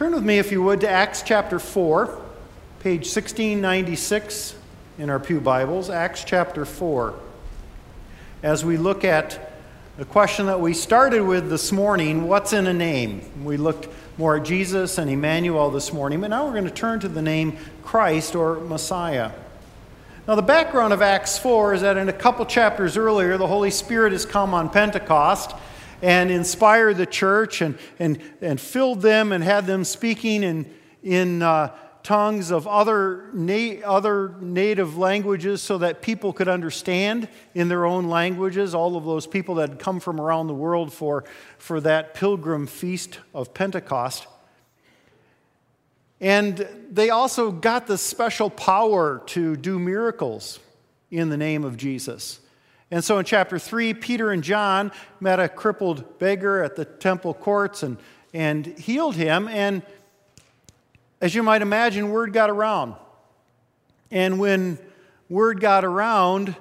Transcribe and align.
Turn 0.00 0.14
with 0.14 0.24
me, 0.24 0.38
if 0.38 0.50
you 0.50 0.62
would, 0.62 0.80
to 0.80 0.88
Acts 0.88 1.20
chapter 1.20 1.58
4, 1.58 2.06
page 2.78 3.00
1696 3.00 4.54
in 4.96 5.10
our 5.10 5.20
Pew 5.20 5.42
Bibles. 5.42 5.90
Acts 5.90 6.24
chapter 6.24 6.64
4. 6.64 7.14
As 8.42 8.64
we 8.64 8.78
look 8.78 9.04
at 9.04 9.52
the 9.98 10.06
question 10.06 10.46
that 10.46 10.58
we 10.58 10.72
started 10.72 11.20
with 11.20 11.50
this 11.50 11.70
morning 11.70 12.26
what's 12.26 12.54
in 12.54 12.66
a 12.66 12.72
name? 12.72 13.44
We 13.44 13.58
looked 13.58 13.88
more 14.16 14.38
at 14.38 14.46
Jesus 14.46 14.96
and 14.96 15.10
Emmanuel 15.10 15.68
this 15.70 15.92
morning, 15.92 16.22
but 16.22 16.28
now 16.28 16.46
we're 16.46 16.52
going 16.52 16.64
to 16.64 16.70
turn 16.70 17.00
to 17.00 17.08
the 17.08 17.20
name 17.20 17.58
Christ 17.84 18.34
or 18.34 18.58
Messiah. 18.58 19.32
Now, 20.26 20.34
the 20.34 20.40
background 20.40 20.94
of 20.94 21.02
Acts 21.02 21.38
4 21.38 21.74
is 21.74 21.82
that 21.82 21.98
in 21.98 22.08
a 22.08 22.14
couple 22.14 22.46
chapters 22.46 22.96
earlier, 22.96 23.36
the 23.36 23.46
Holy 23.46 23.70
Spirit 23.70 24.12
has 24.12 24.24
come 24.24 24.54
on 24.54 24.70
Pentecost 24.70 25.54
and 26.02 26.30
inspired 26.30 26.96
the 26.96 27.06
church 27.06 27.60
and, 27.60 27.78
and, 27.98 28.20
and 28.40 28.60
filled 28.60 29.02
them 29.02 29.32
and 29.32 29.44
had 29.44 29.66
them 29.66 29.84
speaking 29.84 30.42
in, 30.42 30.74
in 31.02 31.42
uh, 31.42 31.74
tongues 32.02 32.50
of 32.50 32.66
other, 32.66 33.28
na- 33.32 33.80
other 33.84 34.34
native 34.40 34.96
languages 34.96 35.60
so 35.62 35.78
that 35.78 36.02
people 36.02 36.32
could 36.32 36.48
understand 36.48 37.28
in 37.54 37.68
their 37.68 37.84
own 37.84 38.08
languages, 38.08 38.74
all 38.74 38.96
of 38.96 39.04
those 39.04 39.26
people 39.26 39.56
that 39.56 39.68
had 39.70 39.78
come 39.78 40.00
from 40.00 40.20
around 40.20 40.46
the 40.46 40.54
world 40.54 40.92
for, 40.92 41.24
for 41.58 41.80
that 41.80 42.14
pilgrim 42.14 42.66
feast 42.66 43.18
of 43.34 43.52
Pentecost. 43.52 44.26
And 46.20 46.66
they 46.90 47.10
also 47.10 47.50
got 47.50 47.86
the 47.86 47.96
special 47.96 48.50
power 48.50 49.22
to 49.26 49.56
do 49.56 49.78
miracles 49.78 50.58
in 51.10 51.30
the 51.30 51.36
name 51.36 51.64
of 51.64 51.76
Jesus. 51.76 52.40
And 52.90 53.04
so 53.04 53.18
in 53.18 53.24
chapter 53.24 53.58
3, 53.58 53.94
Peter 53.94 54.30
and 54.30 54.42
John 54.42 54.90
met 55.20 55.38
a 55.38 55.48
crippled 55.48 56.18
beggar 56.18 56.62
at 56.62 56.74
the 56.74 56.84
temple 56.84 57.34
courts 57.34 57.82
and, 57.82 57.98
and 58.34 58.66
healed 58.66 59.14
him. 59.14 59.46
And 59.46 59.82
as 61.20 61.34
you 61.34 61.42
might 61.42 61.62
imagine, 61.62 62.10
word 62.10 62.32
got 62.32 62.50
around. 62.50 62.94
And 64.10 64.40
when 64.40 64.78
word 65.28 65.60
got 65.60 65.84
around 65.84 66.56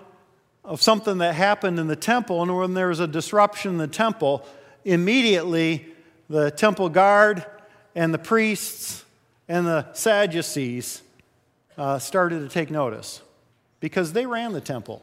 of 0.63 0.81
something 0.81 1.17
that 1.17 1.33
happened 1.33 1.79
in 1.79 1.87
the 1.87 1.95
temple, 1.95 2.43
and 2.43 2.55
when 2.55 2.75
there 2.75 2.89
was 2.89 2.99
a 2.99 3.07
disruption 3.07 3.71
in 3.71 3.77
the 3.77 3.87
temple, 3.87 4.45
immediately 4.85 5.87
the 6.29 6.51
temple 6.51 6.89
guard 6.89 7.43
and 7.95 8.13
the 8.13 8.19
priests 8.19 9.03
and 9.47 9.65
the 9.65 9.91
Sadducees 9.93 11.01
uh, 11.75 11.97
started 11.97 12.41
to 12.41 12.49
take 12.49 12.69
notice 12.69 13.21
because 13.79 14.13
they 14.13 14.27
ran 14.27 14.53
the 14.53 14.61
temple. 14.61 15.01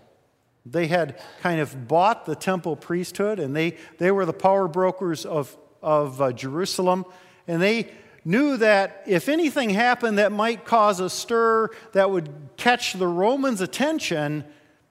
They 0.69 0.89
had 0.89 1.21
kind 1.43 1.61
of 1.61 1.87
bought 1.87 2.27
the 2.27 2.35
temple 2.35 2.75
priesthood, 2.75 3.39
and 3.39 3.55
they, 3.55 3.77
they 3.99 4.11
were 4.11 4.27
the 4.27 4.33
power 4.33 4.67
brokers 4.67 5.25
of, 5.25 5.57
of 5.81 6.21
uh, 6.21 6.33
Jerusalem. 6.33 7.05
And 7.47 7.63
they 7.63 7.93
knew 8.25 8.57
that 8.57 9.05
if 9.07 9.29
anything 9.29 9.71
happened 9.71 10.19
that 10.19 10.33
might 10.33 10.65
cause 10.65 10.99
a 10.99 11.09
stir 11.09 11.71
that 11.93 12.11
would 12.11 12.29
catch 12.57 12.95
the 12.95 13.07
Romans' 13.07 13.61
attention, 13.61 14.45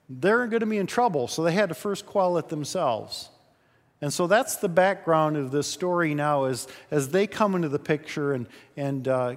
they're 0.08 0.48
going 0.48 0.62
to 0.62 0.66
be 0.66 0.78
in 0.78 0.88
trouble. 0.88 1.28
So 1.28 1.44
they 1.44 1.52
had 1.52 1.70
to 1.70 1.76
first 1.76 2.06
quell 2.06 2.38
it 2.38 2.48
themselves. 2.48 3.30
And 4.02 4.14
so 4.14 4.28
that's 4.28 4.58
the 4.58 4.70
background 4.70 5.36
of 5.36 5.52
this 5.52 5.68
story 5.68 6.14
now 6.14 6.46
as, 6.46 6.68
as 6.90 7.10
they 7.10 7.28
come 7.28 7.56
into 7.56 7.70
the 7.70 7.80
picture 7.80 8.34
and, 8.34 8.48
and 8.78 9.08
uh, 9.08 9.36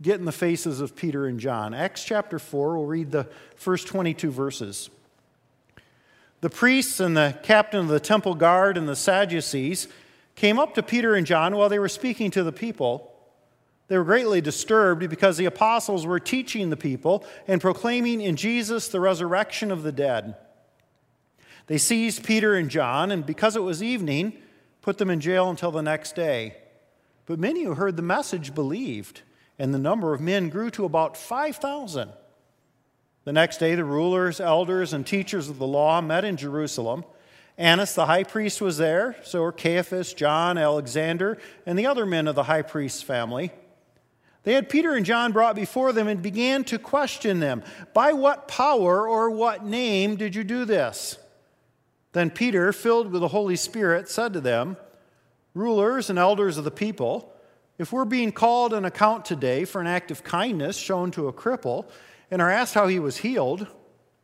get 0.00 0.18
in 0.18 0.24
the 0.24 0.32
faces 0.32 0.80
of 0.80 0.96
Peter 0.96 1.26
and 1.26 1.38
John. 1.38 1.74
Acts 1.74 2.04
chapter 2.04 2.38
4, 2.38 2.78
we'll 2.78 2.86
read 2.86 3.10
the 3.10 3.28
first 3.56 3.86
22 3.88 4.30
verses. 4.30 4.88
The 6.40 6.50
priests 6.50 7.00
and 7.00 7.16
the 7.16 7.36
captain 7.42 7.80
of 7.80 7.88
the 7.88 8.00
temple 8.00 8.34
guard 8.34 8.76
and 8.76 8.88
the 8.88 8.94
Sadducees 8.94 9.88
came 10.36 10.58
up 10.58 10.74
to 10.74 10.82
Peter 10.82 11.14
and 11.14 11.26
John 11.26 11.56
while 11.56 11.68
they 11.68 11.80
were 11.80 11.88
speaking 11.88 12.30
to 12.30 12.44
the 12.44 12.52
people. 12.52 13.12
They 13.88 13.98
were 13.98 14.04
greatly 14.04 14.40
disturbed 14.40 15.08
because 15.08 15.36
the 15.36 15.46
apostles 15.46 16.06
were 16.06 16.20
teaching 16.20 16.70
the 16.70 16.76
people 16.76 17.24
and 17.48 17.60
proclaiming 17.60 18.20
in 18.20 18.36
Jesus 18.36 18.88
the 18.88 19.00
resurrection 19.00 19.72
of 19.72 19.82
the 19.82 19.92
dead. 19.92 20.36
They 21.66 21.78
seized 21.78 22.24
Peter 22.24 22.54
and 22.54 22.70
John, 22.70 23.10
and 23.10 23.26
because 23.26 23.56
it 23.56 23.62
was 23.62 23.82
evening, 23.82 24.34
put 24.80 24.98
them 24.98 25.10
in 25.10 25.20
jail 25.20 25.50
until 25.50 25.70
the 25.70 25.82
next 25.82 26.14
day. 26.14 26.56
But 27.26 27.38
many 27.38 27.64
who 27.64 27.74
heard 27.74 27.96
the 27.96 28.02
message 28.02 28.54
believed, 28.54 29.22
and 29.58 29.74
the 29.74 29.78
number 29.78 30.14
of 30.14 30.20
men 30.20 30.48
grew 30.48 30.70
to 30.70 30.84
about 30.84 31.16
5,000. 31.16 32.10
The 33.28 33.34
next 33.34 33.58
day, 33.58 33.74
the 33.74 33.84
rulers, 33.84 34.40
elders, 34.40 34.94
and 34.94 35.06
teachers 35.06 35.50
of 35.50 35.58
the 35.58 35.66
law 35.66 36.00
met 36.00 36.24
in 36.24 36.38
Jerusalem. 36.38 37.04
Annas 37.58 37.94
the 37.94 38.06
high 38.06 38.24
priest 38.24 38.62
was 38.62 38.78
there, 38.78 39.16
so 39.22 39.42
were 39.42 39.52
Caiaphas, 39.52 40.14
John, 40.14 40.56
Alexander, 40.56 41.36
and 41.66 41.78
the 41.78 41.84
other 41.84 42.06
men 42.06 42.26
of 42.26 42.36
the 42.36 42.44
high 42.44 42.62
priest's 42.62 43.02
family. 43.02 43.50
They 44.44 44.54
had 44.54 44.70
Peter 44.70 44.94
and 44.94 45.04
John 45.04 45.32
brought 45.32 45.56
before 45.56 45.92
them 45.92 46.08
and 46.08 46.22
began 46.22 46.64
to 46.64 46.78
question 46.78 47.38
them 47.38 47.62
By 47.92 48.14
what 48.14 48.48
power 48.48 49.06
or 49.06 49.28
what 49.28 49.62
name 49.62 50.16
did 50.16 50.34
you 50.34 50.42
do 50.42 50.64
this? 50.64 51.18
Then 52.12 52.30
Peter, 52.30 52.72
filled 52.72 53.12
with 53.12 53.20
the 53.20 53.28
Holy 53.28 53.56
Spirit, 53.56 54.08
said 54.08 54.32
to 54.32 54.40
them, 54.40 54.78
Rulers 55.52 56.08
and 56.08 56.18
elders 56.18 56.56
of 56.56 56.64
the 56.64 56.70
people, 56.70 57.30
if 57.76 57.92
we're 57.92 58.06
being 58.06 58.32
called 58.32 58.72
an 58.72 58.86
account 58.86 59.26
today 59.26 59.66
for 59.66 59.82
an 59.82 59.86
act 59.86 60.10
of 60.10 60.24
kindness 60.24 60.78
shown 60.78 61.10
to 61.10 61.28
a 61.28 61.32
cripple, 61.34 61.84
and 62.30 62.42
are 62.42 62.50
asked 62.50 62.74
how 62.74 62.86
he 62.86 62.98
was 62.98 63.18
healed, 63.18 63.66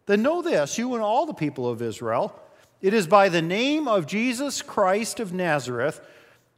then 0.07 0.23
know 0.23 0.43
this, 0.43 0.79
you 0.79 0.95
and 0.95 1.03
all 1.03 1.27
the 1.27 1.35
people 1.35 1.69
of 1.69 1.81
Israel, 1.81 2.39
it 2.83 2.93
is 2.93 3.07
by 3.07 3.29
the 3.29 3.41
name 3.41 3.89
of 3.89 4.07
Jesus 4.07 4.61
Christ 4.61 5.19
of 5.21 5.33
Nazareth, 5.33 6.01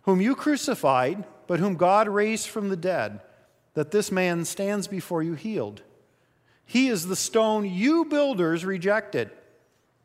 whom 0.02 0.20
you 0.20 0.34
crucified, 0.34 1.24
but 1.46 1.60
whom 1.60 1.76
God 1.76 2.08
raised 2.08 2.48
from 2.48 2.68
the 2.68 2.76
dead, 2.76 3.20
that 3.74 3.92
this 3.92 4.10
man 4.10 4.44
stands 4.44 4.88
before 4.88 5.22
you 5.22 5.34
healed. 5.34 5.82
He 6.64 6.88
is 6.88 7.06
the 7.06 7.14
stone 7.14 7.64
you 7.64 8.06
builders 8.06 8.64
rejected, 8.64 9.30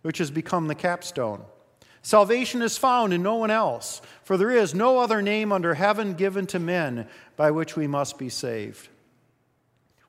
which 0.03 0.19
has 0.19 0.29
become 0.29 0.67
the 0.67 0.75
capstone. 0.75 1.43
Salvation 2.03 2.61
is 2.61 2.77
found 2.77 3.13
in 3.13 3.23
no 3.23 3.35
one 3.35 3.51
else, 3.51 4.01
for 4.23 4.37
there 4.37 4.51
is 4.51 4.75
no 4.75 4.99
other 4.99 5.23
name 5.23 5.51
under 5.51 5.73
heaven 5.73 6.13
given 6.13 6.45
to 6.47 6.59
men 6.59 7.07
by 7.35 7.49
which 7.49 7.75
we 7.75 7.87
must 7.87 8.19
be 8.19 8.29
saved 8.29 8.89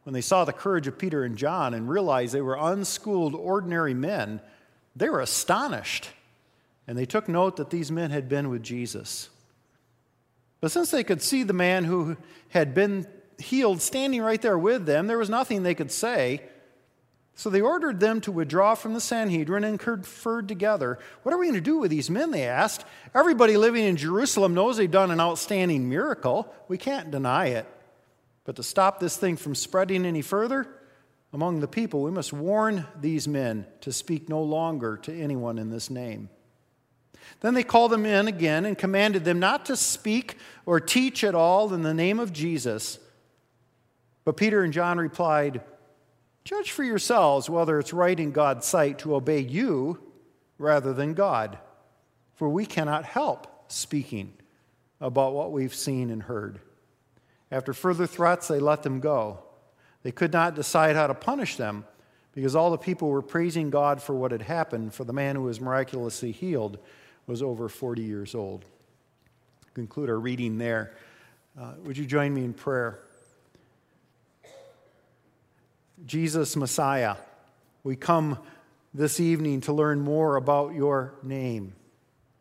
when 0.04 0.14
they 0.14 0.20
saw 0.20 0.44
the 0.44 0.52
courage 0.52 0.86
of 0.86 0.98
Peter 0.98 1.24
and 1.24 1.36
John 1.36 1.74
and 1.74 1.88
realized 1.88 2.34
they 2.34 2.40
were 2.40 2.58
unschooled, 2.58 3.34
ordinary 3.34 3.94
men, 3.94 4.40
they 4.96 5.08
were 5.08 5.20
astonished. 5.20 6.08
And 6.86 6.98
they 6.98 7.06
took 7.06 7.28
note 7.28 7.56
that 7.56 7.70
these 7.70 7.92
men 7.92 8.10
had 8.10 8.28
been 8.28 8.48
with 8.48 8.62
Jesus. 8.62 9.30
But 10.60 10.72
since 10.72 10.90
they 10.90 11.04
could 11.04 11.22
see 11.22 11.42
the 11.42 11.52
man 11.52 11.84
who 11.84 12.16
had 12.48 12.74
been 12.74 13.06
healed 13.38 13.80
standing 13.80 14.22
right 14.22 14.40
there 14.42 14.58
with 14.58 14.86
them, 14.86 15.06
there 15.06 15.18
was 15.18 15.30
nothing 15.30 15.62
they 15.62 15.74
could 15.74 15.92
say. 15.92 16.42
So 17.34 17.50
they 17.50 17.60
ordered 17.60 17.98
them 17.98 18.20
to 18.22 18.32
withdraw 18.32 18.74
from 18.74 18.94
the 18.94 19.00
Sanhedrin 19.00 19.64
and 19.64 19.80
conferred 19.80 20.48
together. 20.48 20.98
What 21.22 21.34
are 21.34 21.38
we 21.38 21.46
going 21.46 21.54
to 21.54 21.60
do 21.60 21.78
with 21.78 21.90
these 21.90 22.10
men? 22.10 22.30
They 22.30 22.44
asked. 22.44 22.84
Everybody 23.14 23.56
living 23.56 23.84
in 23.84 23.96
Jerusalem 23.96 24.54
knows 24.54 24.76
they've 24.76 24.90
done 24.90 25.10
an 25.10 25.20
outstanding 25.20 25.88
miracle. 25.88 26.52
We 26.68 26.76
can't 26.78 27.10
deny 27.10 27.46
it. 27.46 27.66
But 28.44 28.56
to 28.56 28.62
stop 28.62 28.98
this 28.98 29.16
thing 29.16 29.36
from 29.36 29.54
spreading 29.54 30.04
any 30.04 30.22
further 30.22 30.66
among 31.32 31.60
the 31.60 31.68
people, 31.68 32.02
we 32.02 32.10
must 32.10 32.32
warn 32.32 32.86
these 33.00 33.28
men 33.28 33.66
to 33.82 33.92
speak 33.92 34.28
no 34.28 34.42
longer 34.42 34.96
to 34.98 35.14
anyone 35.14 35.58
in 35.58 35.70
this 35.70 35.90
name. 35.90 36.28
Then 37.40 37.54
they 37.54 37.62
called 37.62 37.92
them 37.92 38.04
in 38.04 38.28
again 38.28 38.64
and 38.64 38.76
commanded 38.76 39.24
them 39.24 39.38
not 39.38 39.66
to 39.66 39.76
speak 39.76 40.36
or 40.66 40.80
teach 40.80 41.24
at 41.24 41.34
all 41.34 41.72
in 41.72 41.82
the 41.82 41.94
name 41.94 42.18
of 42.18 42.32
Jesus. 42.32 42.98
But 44.24 44.36
Peter 44.36 44.62
and 44.62 44.72
John 44.72 44.98
replied, 44.98 45.62
Judge 46.44 46.72
for 46.72 46.82
yourselves 46.82 47.48
whether 47.48 47.78
it's 47.78 47.92
right 47.92 48.18
in 48.18 48.32
God's 48.32 48.66
sight 48.66 48.98
to 49.00 49.14
obey 49.14 49.38
you 49.38 50.00
rather 50.58 50.92
than 50.92 51.14
God, 51.14 51.58
for 52.34 52.48
we 52.48 52.66
cannot 52.66 53.04
help 53.04 53.70
speaking 53.70 54.32
about 55.00 55.32
what 55.32 55.52
we've 55.52 55.74
seen 55.74 56.10
and 56.10 56.24
heard. 56.24 56.60
After 57.52 57.74
further 57.74 58.06
threats, 58.06 58.48
they 58.48 58.58
let 58.58 58.82
them 58.82 58.98
go. 58.98 59.40
They 60.02 60.10
could 60.10 60.32
not 60.32 60.54
decide 60.54 60.96
how 60.96 61.06
to 61.06 61.14
punish 61.14 61.56
them 61.56 61.84
because 62.32 62.56
all 62.56 62.70
the 62.70 62.78
people 62.78 63.10
were 63.10 63.20
praising 63.20 63.68
God 63.68 64.02
for 64.02 64.14
what 64.14 64.32
had 64.32 64.40
happened, 64.40 64.94
for 64.94 65.04
the 65.04 65.12
man 65.12 65.36
who 65.36 65.42
was 65.42 65.60
miraculously 65.60 66.32
healed 66.32 66.78
was 67.26 67.42
over 67.42 67.68
40 67.68 68.02
years 68.02 68.34
old. 68.34 68.64
Conclude 69.74 70.08
our 70.08 70.18
reading 70.18 70.56
there. 70.56 70.94
Uh, 71.60 71.74
would 71.84 71.98
you 71.98 72.06
join 72.06 72.32
me 72.32 72.42
in 72.42 72.54
prayer? 72.54 73.00
Jesus, 76.06 76.56
Messiah, 76.56 77.16
we 77.84 77.96
come 77.96 78.38
this 78.94 79.20
evening 79.20 79.60
to 79.62 79.74
learn 79.74 80.00
more 80.00 80.36
about 80.36 80.74
your 80.74 81.14
name 81.22 81.74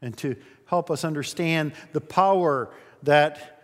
and 0.02 0.18
to 0.19 0.38
help 0.66 0.90
us 0.90 1.04
understand 1.04 1.74
the 1.92 2.02
power 2.02 2.69
that 3.04 3.61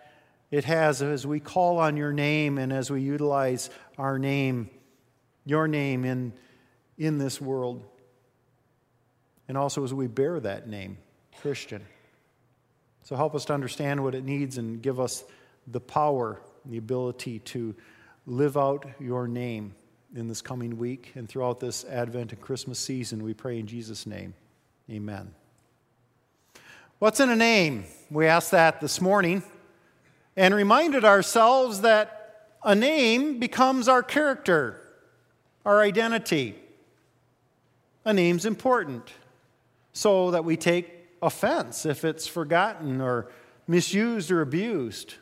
it 0.50 0.64
has 0.64 1.02
as 1.02 1.26
we 1.26 1.40
call 1.40 1.78
on 1.78 1.96
your 1.96 2.12
name 2.12 2.58
and 2.58 2.72
as 2.72 2.90
we 2.90 3.02
utilize 3.02 3.70
our 3.98 4.18
name, 4.18 4.70
your 5.44 5.68
name 5.68 6.04
in, 6.04 6.32
in 6.96 7.18
this 7.18 7.40
world. 7.40 7.84
And 9.46 9.56
also 9.56 9.84
as 9.84 9.92
we 9.92 10.06
bear 10.06 10.40
that 10.40 10.68
name, 10.68 10.98
Christian. 11.40 11.84
So 13.02 13.16
help 13.16 13.34
us 13.34 13.44
to 13.46 13.54
understand 13.54 14.02
what 14.02 14.14
it 14.14 14.24
needs 14.24 14.58
and 14.58 14.82
give 14.82 15.00
us 15.00 15.24
the 15.66 15.80
power, 15.80 16.40
the 16.64 16.78
ability 16.78 17.40
to 17.40 17.74
live 18.26 18.56
out 18.56 18.86
your 19.00 19.26
name 19.26 19.74
in 20.14 20.28
this 20.28 20.40
coming 20.40 20.78
week 20.78 21.12
and 21.14 21.28
throughout 21.28 21.60
this 21.60 21.84
Advent 21.84 22.32
and 22.32 22.40
Christmas 22.40 22.78
season. 22.78 23.22
We 23.22 23.34
pray 23.34 23.58
in 23.58 23.66
Jesus' 23.66 24.06
name. 24.06 24.34
Amen. 24.90 25.34
What's 26.98 27.20
in 27.20 27.30
a 27.30 27.36
name? 27.36 27.84
We 28.10 28.26
asked 28.26 28.50
that 28.50 28.80
this 28.80 29.00
morning 29.00 29.42
and 30.38 30.54
reminded 30.54 31.04
ourselves 31.04 31.80
that 31.80 32.46
a 32.62 32.72
name 32.72 33.40
becomes 33.40 33.88
our 33.88 34.04
character, 34.04 34.80
our 35.64 35.82
identity. 35.82 36.54
A 38.04 38.12
name's 38.12 38.46
important 38.46 39.10
so 39.92 40.30
that 40.30 40.44
we 40.44 40.56
take 40.56 41.08
offense 41.20 41.84
if 41.84 42.04
it's 42.04 42.28
forgotten 42.28 43.00
or 43.00 43.28
misused 43.66 44.30
or 44.30 44.40
abused. 44.40 45.14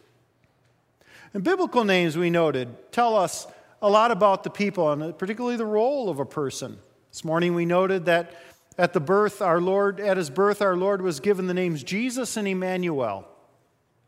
And 1.32 1.42
biblical 1.42 1.84
names, 1.84 2.18
we 2.18 2.28
noted, 2.28 2.92
tell 2.92 3.16
us 3.16 3.46
a 3.80 3.88
lot 3.88 4.10
about 4.10 4.44
the 4.44 4.50
people 4.50 4.92
and 4.92 5.18
particularly 5.18 5.56
the 5.56 5.64
role 5.64 6.10
of 6.10 6.18
a 6.18 6.26
person. 6.26 6.76
This 7.10 7.24
morning 7.24 7.54
we 7.54 7.64
noted 7.64 8.04
that 8.04 8.34
at 8.76 8.92
the 8.92 9.00
birth, 9.00 9.40
our 9.40 9.62
Lord, 9.62 9.98
at 9.98 10.18
his 10.18 10.28
birth, 10.28 10.60
our 10.60 10.76
Lord 10.76 11.00
was 11.00 11.20
given 11.20 11.46
the 11.46 11.54
names 11.54 11.82
Jesus 11.82 12.36
and 12.36 12.46
Emmanuel. 12.46 13.26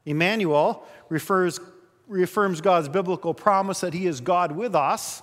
Emmanuel 0.08 0.86
refers, 1.08 1.60
reaffirms 2.06 2.60
God's 2.60 2.88
biblical 2.88 3.34
promise 3.34 3.80
that 3.80 3.94
he 3.94 4.06
is 4.06 4.20
God 4.20 4.52
with 4.52 4.74
us. 4.74 5.22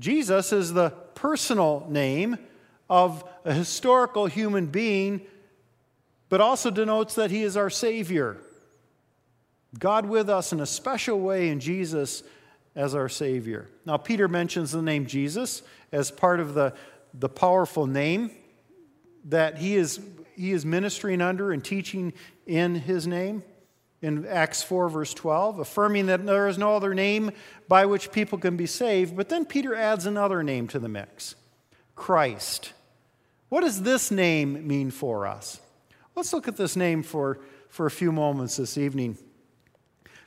Jesus 0.00 0.52
is 0.52 0.72
the 0.72 0.90
personal 1.14 1.86
name 1.88 2.38
of 2.88 3.24
a 3.44 3.52
historical 3.52 4.26
human 4.26 4.66
being, 4.66 5.20
but 6.28 6.40
also 6.40 6.70
denotes 6.70 7.14
that 7.14 7.30
he 7.30 7.42
is 7.42 7.56
our 7.56 7.70
Savior. 7.70 8.38
God 9.78 10.06
with 10.06 10.30
us 10.30 10.52
in 10.52 10.60
a 10.60 10.66
special 10.66 11.20
way 11.20 11.48
in 11.48 11.60
Jesus 11.60 12.22
as 12.74 12.94
our 12.94 13.08
Savior. 13.08 13.68
Now, 13.84 13.96
Peter 13.96 14.28
mentions 14.28 14.72
the 14.72 14.82
name 14.82 15.06
Jesus 15.06 15.62
as 15.92 16.10
part 16.10 16.40
of 16.40 16.54
the, 16.54 16.72
the 17.12 17.28
powerful 17.28 17.86
name 17.86 18.30
that 19.24 19.58
he 19.58 19.74
is, 19.74 20.00
he 20.38 20.52
is 20.52 20.64
ministering 20.64 21.20
under 21.20 21.50
and 21.50 21.64
teaching 21.64 22.12
in 22.46 22.76
his 22.76 23.06
name 23.06 23.42
in 24.00 24.24
Acts 24.26 24.62
4, 24.62 24.88
verse 24.88 25.12
12, 25.12 25.58
affirming 25.58 26.06
that 26.06 26.24
there 26.24 26.46
is 26.46 26.56
no 26.56 26.76
other 26.76 26.94
name 26.94 27.32
by 27.66 27.86
which 27.86 28.12
people 28.12 28.38
can 28.38 28.56
be 28.56 28.66
saved. 28.66 29.16
But 29.16 29.28
then 29.28 29.44
Peter 29.44 29.74
adds 29.74 30.06
another 30.06 30.44
name 30.44 30.68
to 30.68 30.78
the 30.78 30.88
mix 30.88 31.34
Christ. 31.96 32.72
What 33.48 33.62
does 33.62 33.82
this 33.82 34.10
name 34.10 34.66
mean 34.66 34.92
for 34.92 35.26
us? 35.26 35.60
Let's 36.14 36.32
look 36.32 36.46
at 36.46 36.56
this 36.56 36.76
name 36.76 37.02
for, 37.02 37.40
for 37.68 37.86
a 37.86 37.90
few 37.90 38.12
moments 38.12 38.56
this 38.56 38.78
evening. 38.78 39.18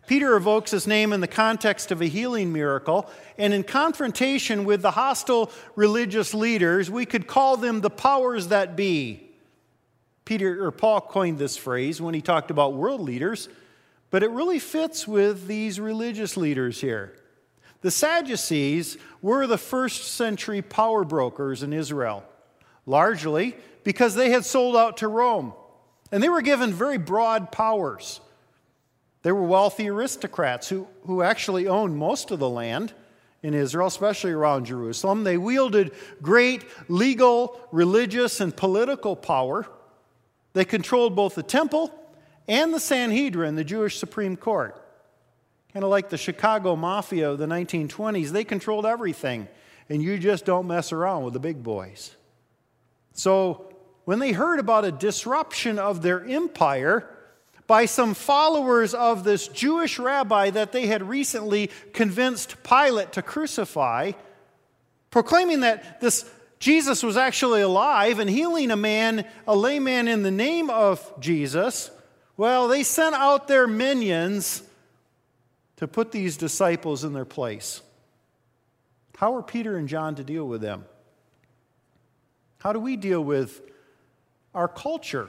Peter 0.07 0.35
evokes 0.35 0.71
his 0.71 0.87
name 0.87 1.13
in 1.13 1.21
the 1.21 1.27
context 1.27 1.91
of 1.91 2.01
a 2.01 2.05
healing 2.05 2.51
miracle, 2.51 3.09
and 3.37 3.53
in 3.53 3.63
confrontation 3.63 4.65
with 4.65 4.81
the 4.81 4.91
hostile 4.91 5.49
religious 5.75 6.33
leaders, 6.33 6.91
we 6.91 7.05
could 7.05 7.27
call 7.27 7.55
them 7.55 7.79
the 7.79 7.89
powers 7.89 8.49
that 8.49 8.75
be. 8.75 9.30
Peter 10.25 10.65
or 10.65 10.71
Paul 10.71 11.01
coined 11.01 11.39
this 11.39 11.57
phrase 11.57 12.01
when 12.01 12.13
he 12.13 12.21
talked 12.21 12.51
about 12.51 12.73
world 12.73 13.01
leaders, 13.01 13.49
but 14.09 14.23
it 14.23 14.29
really 14.29 14.59
fits 14.59 15.07
with 15.07 15.47
these 15.47 15.79
religious 15.79 16.37
leaders 16.37 16.81
here. 16.81 17.15
The 17.81 17.91
Sadducees 17.91 18.97
were 19.21 19.47
the 19.47 19.57
first 19.57 20.13
century 20.13 20.61
power 20.61 21.03
brokers 21.03 21.63
in 21.63 21.73
Israel, 21.73 22.23
largely 22.85 23.55
because 23.83 24.13
they 24.13 24.29
had 24.29 24.45
sold 24.45 24.75
out 24.75 24.97
to 24.97 25.07
Rome, 25.07 25.53
and 26.11 26.21
they 26.21 26.29
were 26.29 26.41
given 26.41 26.73
very 26.73 26.99
broad 26.99 27.51
powers. 27.51 28.21
They 29.23 29.31
were 29.31 29.43
wealthy 29.43 29.89
aristocrats 29.89 30.69
who, 30.69 30.87
who 31.05 31.21
actually 31.21 31.67
owned 31.67 31.97
most 31.97 32.31
of 32.31 32.39
the 32.39 32.49
land 32.49 32.93
in 33.43 33.53
Israel, 33.53 33.87
especially 33.87 34.31
around 34.31 34.65
Jerusalem. 34.65 35.23
They 35.23 35.37
wielded 35.37 35.91
great 36.21 36.63
legal, 36.87 37.59
religious, 37.71 38.39
and 38.39 38.55
political 38.55 39.15
power. 39.15 39.67
They 40.53 40.65
controlled 40.65 41.15
both 41.15 41.35
the 41.35 41.43
temple 41.43 41.93
and 42.47 42.73
the 42.73 42.79
Sanhedrin, 42.79 43.55
the 43.55 43.63
Jewish 43.63 43.97
Supreme 43.97 44.35
Court. 44.35 44.75
Kind 45.73 45.83
of 45.83 45.89
like 45.89 46.09
the 46.09 46.17
Chicago 46.17 46.75
Mafia 46.75 47.31
of 47.31 47.37
the 47.37 47.45
1920s, 47.45 48.29
they 48.29 48.43
controlled 48.43 48.85
everything, 48.85 49.47
and 49.89 50.01
you 50.03 50.17
just 50.17 50.43
don't 50.43 50.67
mess 50.67 50.91
around 50.91 51.23
with 51.23 51.33
the 51.33 51.39
big 51.39 51.63
boys. 51.63 52.15
So, 53.13 53.73
when 54.03 54.19
they 54.19 54.31
heard 54.31 54.59
about 54.59 54.83
a 54.83 54.91
disruption 54.91 55.79
of 55.79 56.01
their 56.01 56.25
empire, 56.25 57.07
by 57.71 57.85
some 57.85 58.13
followers 58.13 58.93
of 58.93 59.23
this 59.23 59.47
Jewish 59.47 59.97
rabbi 59.97 60.49
that 60.49 60.73
they 60.73 60.87
had 60.87 61.07
recently 61.07 61.69
convinced 61.93 62.61
Pilate 62.63 63.13
to 63.13 63.21
crucify, 63.21 64.11
proclaiming 65.09 65.61
that 65.61 66.01
this 66.01 66.29
Jesus 66.61 67.03
was 67.03 67.17
actually 67.17 67.59
alive 67.59 68.19
and 68.19 68.29
healing 68.29 68.71
a 68.71 68.77
man, 68.77 69.25
a 69.45 69.53
layman 69.53 70.07
in 70.07 70.23
the 70.23 70.31
name 70.31 70.69
of 70.69 71.19
Jesus. 71.19 71.91
Well, 72.37 72.69
they 72.69 72.83
sent 72.83 73.15
out 73.15 73.49
their 73.49 73.67
minions 73.67 74.63
to 75.75 75.87
put 75.87 76.13
these 76.13 76.37
disciples 76.37 77.03
in 77.03 77.11
their 77.11 77.25
place. 77.25 77.81
How 79.17 79.35
are 79.35 79.43
Peter 79.43 79.75
and 79.75 79.89
John 79.89 80.15
to 80.15 80.23
deal 80.23 80.47
with 80.47 80.61
them? 80.61 80.85
How 82.59 82.71
do 82.71 82.79
we 82.79 82.95
deal 82.95 83.21
with 83.21 83.61
our 84.55 84.69
culture? 84.69 85.27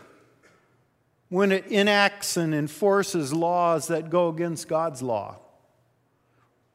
when 1.32 1.50
it 1.50 1.66
enacts 1.68 2.36
and 2.36 2.54
enforces 2.54 3.32
laws 3.32 3.86
that 3.86 4.10
go 4.10 4.28
against 4.28 4.68
God's 4.68 5.00
law, 5.00 5.38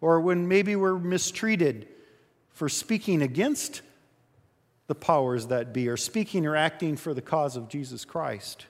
or 0.02 0.20
when 0.20 0.48
maybe 0.48 0.76
we're 0.76 0.98
mistreated 0.98 1.88
for 2.54 2.68
speaking 2.68 3.22
against 3.22 3.84
the 4.88 4.96
powers 4.96 5.48
that 5.48 5.74
be, 5.74 5.88
are 5.90 5.98
speaking 5.98 6.46
or 6.46 6.56
acting 6.56 6.96
for 6.96 7.14
the 7.14 7.22
cause 7.22 7.56
of 7.56 7.70
Jesus 7.70 8.06
Christ. 8.06 8.66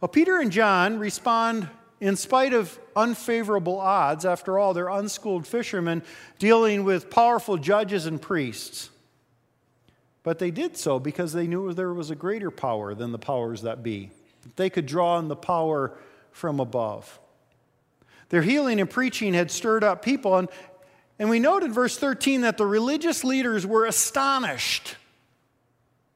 Well, 0.00 0.08
Peter 0.08 0.40
and 0.40 0.50
John 0.50 0.98
respond 0.98 1.68
in 2.00 2.16
spite 2.16 2.52
of 2.52 2.78
unfavorable 2.96 3.78
odds. 3.78 4.24
After 4.24 4.58
all, 4.58 4.74
they're 4.74 4.88
unschooled 4.88 5.46
fishermen 5.46 6.02
dealing 6.38 6.84
with 6.84 7.10
powerful 7.10 7.56
judges 7.56 8.06
and 8.06 8.20
priests. 8.20 8.90
But 10.22 10.38
they 10.38 10.50
did 10.50 10.76
so 10.76 10.98
because 10.98 11.32
they 11.32 11.46
knew 11.46 11.72
there 11.72 11.92
was 11.92 12.10
a 12.10 12.14
greater 12.14 12.50
power 12.50 12.94
than 12.94 13.12
the 13.12 13.18
powers 13.18 13.62
that 13.62 13.82
be. 13.82 14.10
They 14.56 14.70
could 14.70 14.86
draw 14.86 15.16
on 15.16 15.28
the 15.28 15.36
power 15.36 15.96
from 16.32 16.60
above. 16.60 17.20
Their 18.30 18.42
healing 18.42 18.80
and 18.80 18.90
preaching 18.90 19.34
had 19.34 19.50
stirred 19.50 19.84
up 19.84 20.02
people, 20.02 20.36
and, 20.36 20.48
and 21.18 21.30
we 21.30 21.38
note 21.38 21.62
in 21.62 21.72
verse 21.72 21.96
13 21.96 22.42
that 22.42 22.58
the 22.58 22.66
religious 22.66 23.24
leaders 23.24 23.66
were 23.66 23.86
astonished. 23.86 24.96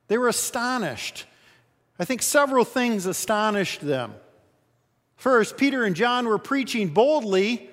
They 0.08 0.18
were 0.18 0.28
astonished. 0.28 1.26
I 1.98 2.04
think 2.04 2.22
several 2.22 2.64
things 2.64 3.06
astonished 3.06 3.80
them. 3.80 4.14
First, 5.16 5.56
Peter 5.56 5.84
and 5.84 5.96
John 5.96 6.26
were 6.26 6.38
preaching 6.38 6.88
boldly 6.88 7.68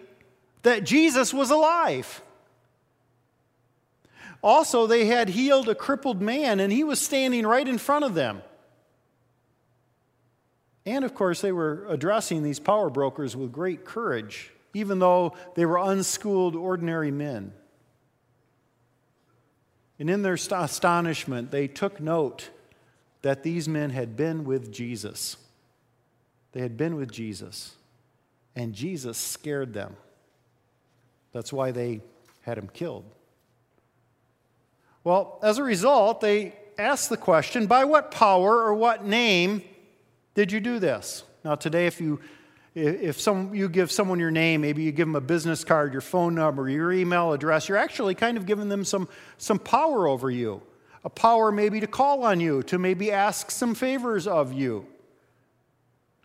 that 0.63 0.83
Jesus 0.83 1.33
was 1.33 1.51
alive. 1.51 2.21
Also, 4.41 4.85
they 4.85 5.05
had 5.05 5.29
healed 5.29 5.69
a 5.69 5.75
crippled 5.75 6.21
man, 6.21 6.59
and 6.59 6.71
he 6.71 6.83
was 6.83 6.99
standing 6.99 7.45
right 7.47 7.67
in 7.67 7.77
front 7.77 8.05
of 8.05 8.13
them. 8.13 8.41
And 10.85 11.03
of 11.03 11.15
course, 11.15 11.41
they 11.41 11.51
were 11.51 11.85
addressing 11.89 12.43
these 12.43 12.59
power 12.59 12.89
brokers 12.89 13.35
with 13.35 13.51
great 13.51 13.85
courage, 13.85 14.51
even 14.75 14.99
though 14.99 15.33
they 15.55 15.65
were 15.65 15.77
unschooled, 15.77 16.53
ordinary 16.53 17.09
men. 17.09 17.53
And 19.97 20.09
in 20.09 20.21
their 20.21 20.33
astonishment, 20.33 21.49
they 21.49 21.69
took 21.69 22.01
note 22.01 22.49
that 23.21 23.41
these 23.41 23.69
men 23.69 23.91
had 23.91 24.17
been 24.17 24.43
with 24.43 24.73
Jesus. 24.73 25.37
They 26.51 26.59
had 26.59 26.75
been 26.75 26.97
with 26.97 27.09
Jesus, 27.09 27.75
and 28.53 28.73
Jesus 28.73 29.17
scared 29.17 29.73
them. 29.73 29.95
That's 31.31 31.53
why 31.53 31.71
they 31.71 32.01
had 32.41 32.57
him 32.57 32.69
killed. 32.73 33.05
Well, 35.05 35.39
as 35.41 35.57
a 35.57 35.63
result, 35.63 36.19
they 36.19 36.53
asked 36.77 37.09
the 37.09 37.17
question 37.17 37.65
by 37.65 37.85
what 37.85 38.11
power 38.11 38.61
or 38.61 38.73
what 38.73 39.05
name 39.05 39.61
did 40.33 40.51
you 40.51 40.59
do 40.59 40.79
this? 40.79 41.23
Now, 41.45 41.55
today, 41.55 41.87
if 41.87 42.01
you 42.01 42.19
if 42.75 43.19
some, 43.19 43.55
you 43.55 43.69
give 43.69 43.91
someone 43.91 44.19
your 44.19 44.31
name, 44.31 44.61
maybe 44.61 44.83
you 44.83 44.91
give 44.91 45.07
them 45.07 45.15
a 45.15 45.21
business 45.21 45.63
card, 45.63 45.93
your 45.93 46.01
phone 46.01 46.35
number, 46.35 46.69
your 46.69 46.91
email 46.91 47.31
address, 47.31 47.69
you're 47.69 47.77
actually 47.77 48.15
kind 48.15 48.37
of 48.37 48.45
giving 48.45 48.69
them 48.69 48.83
some, 48.83 49.07
some 49.37 49.57
power 49.57 50.07
over 50.07 50.29
you. 50.29 50.61
A 51.03 51.09
power 51.09 51.51
maybe 51.51 51.79
to 51.79 51.87
call 51.87 52.23
on 52.23 52.39
you, 52.39 52.63
to 52.63 52.77
maybe 52.77 53.11
ask 53.11 53.49
some 53.49 53.75
favors 53.75 54.27
of 54.27 54.51
you. 54.51 54.85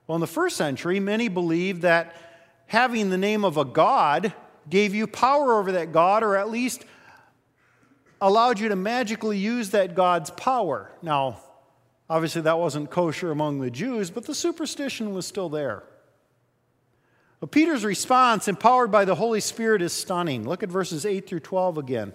Well, 0.06 0.16
in 0.16 0.20
the 0.20 0.26
first 0.26 0.56
century, 0.56 0.98
many 0.98 1.28
believed 1.28 1.82
that 1.82 2.16
having 2.66 3.10
the 3.10 3.18
name 3.18 3.44
of 3.44 3.56
a 3.56 3.64
god 3.64 4.32
gave 4.68 4.94
you 4.94 5.06
power 5.06 5.54
over 5.58 5.72
that 5.72 5.92
god, 5.92 6.22
or 6.22 6.36
at 6.36 6.50
least 6.50 6.84
allowed 8.20 8.58
you 8.58 8.70
to 8.70 8.76
magically 8.76 9.38
use 9.38 9.70
that 9.70 9.94
god's 9.94 10.30
power. 10.30 10.90
Now, 11.02 11.40
Obviously, 12.10 12.42
that 12.42 12.58
wasn't 12.58 12.90
kosher 12.90 13.30
among 13.30 13.60
the 13.60 13.70
Jews, 13.70 14.10
but 14.10 14.26
the 14.26 14.34
superstition 14.34 15.14
was 15.14 15.24
still 15.26 15.48
there. 15.48 15.84
But 17.40 17.50
Peter's 17.50 17.84
response, 17.84 18.48
empowered 18.48 18.90
by 18.90 19.06
the 19.06 19.14
Holy 19.14 19.40
Spirit, 19.40 19.80
is 19.82 19.92
stunning. 19.92 20.46
Look 20.46 20.62
at 20.62 20.68
verses 20.68 21.06
8 21.06 21.26
through 21.26 21.40
12 21.40 21.78
again. 21.78 22.12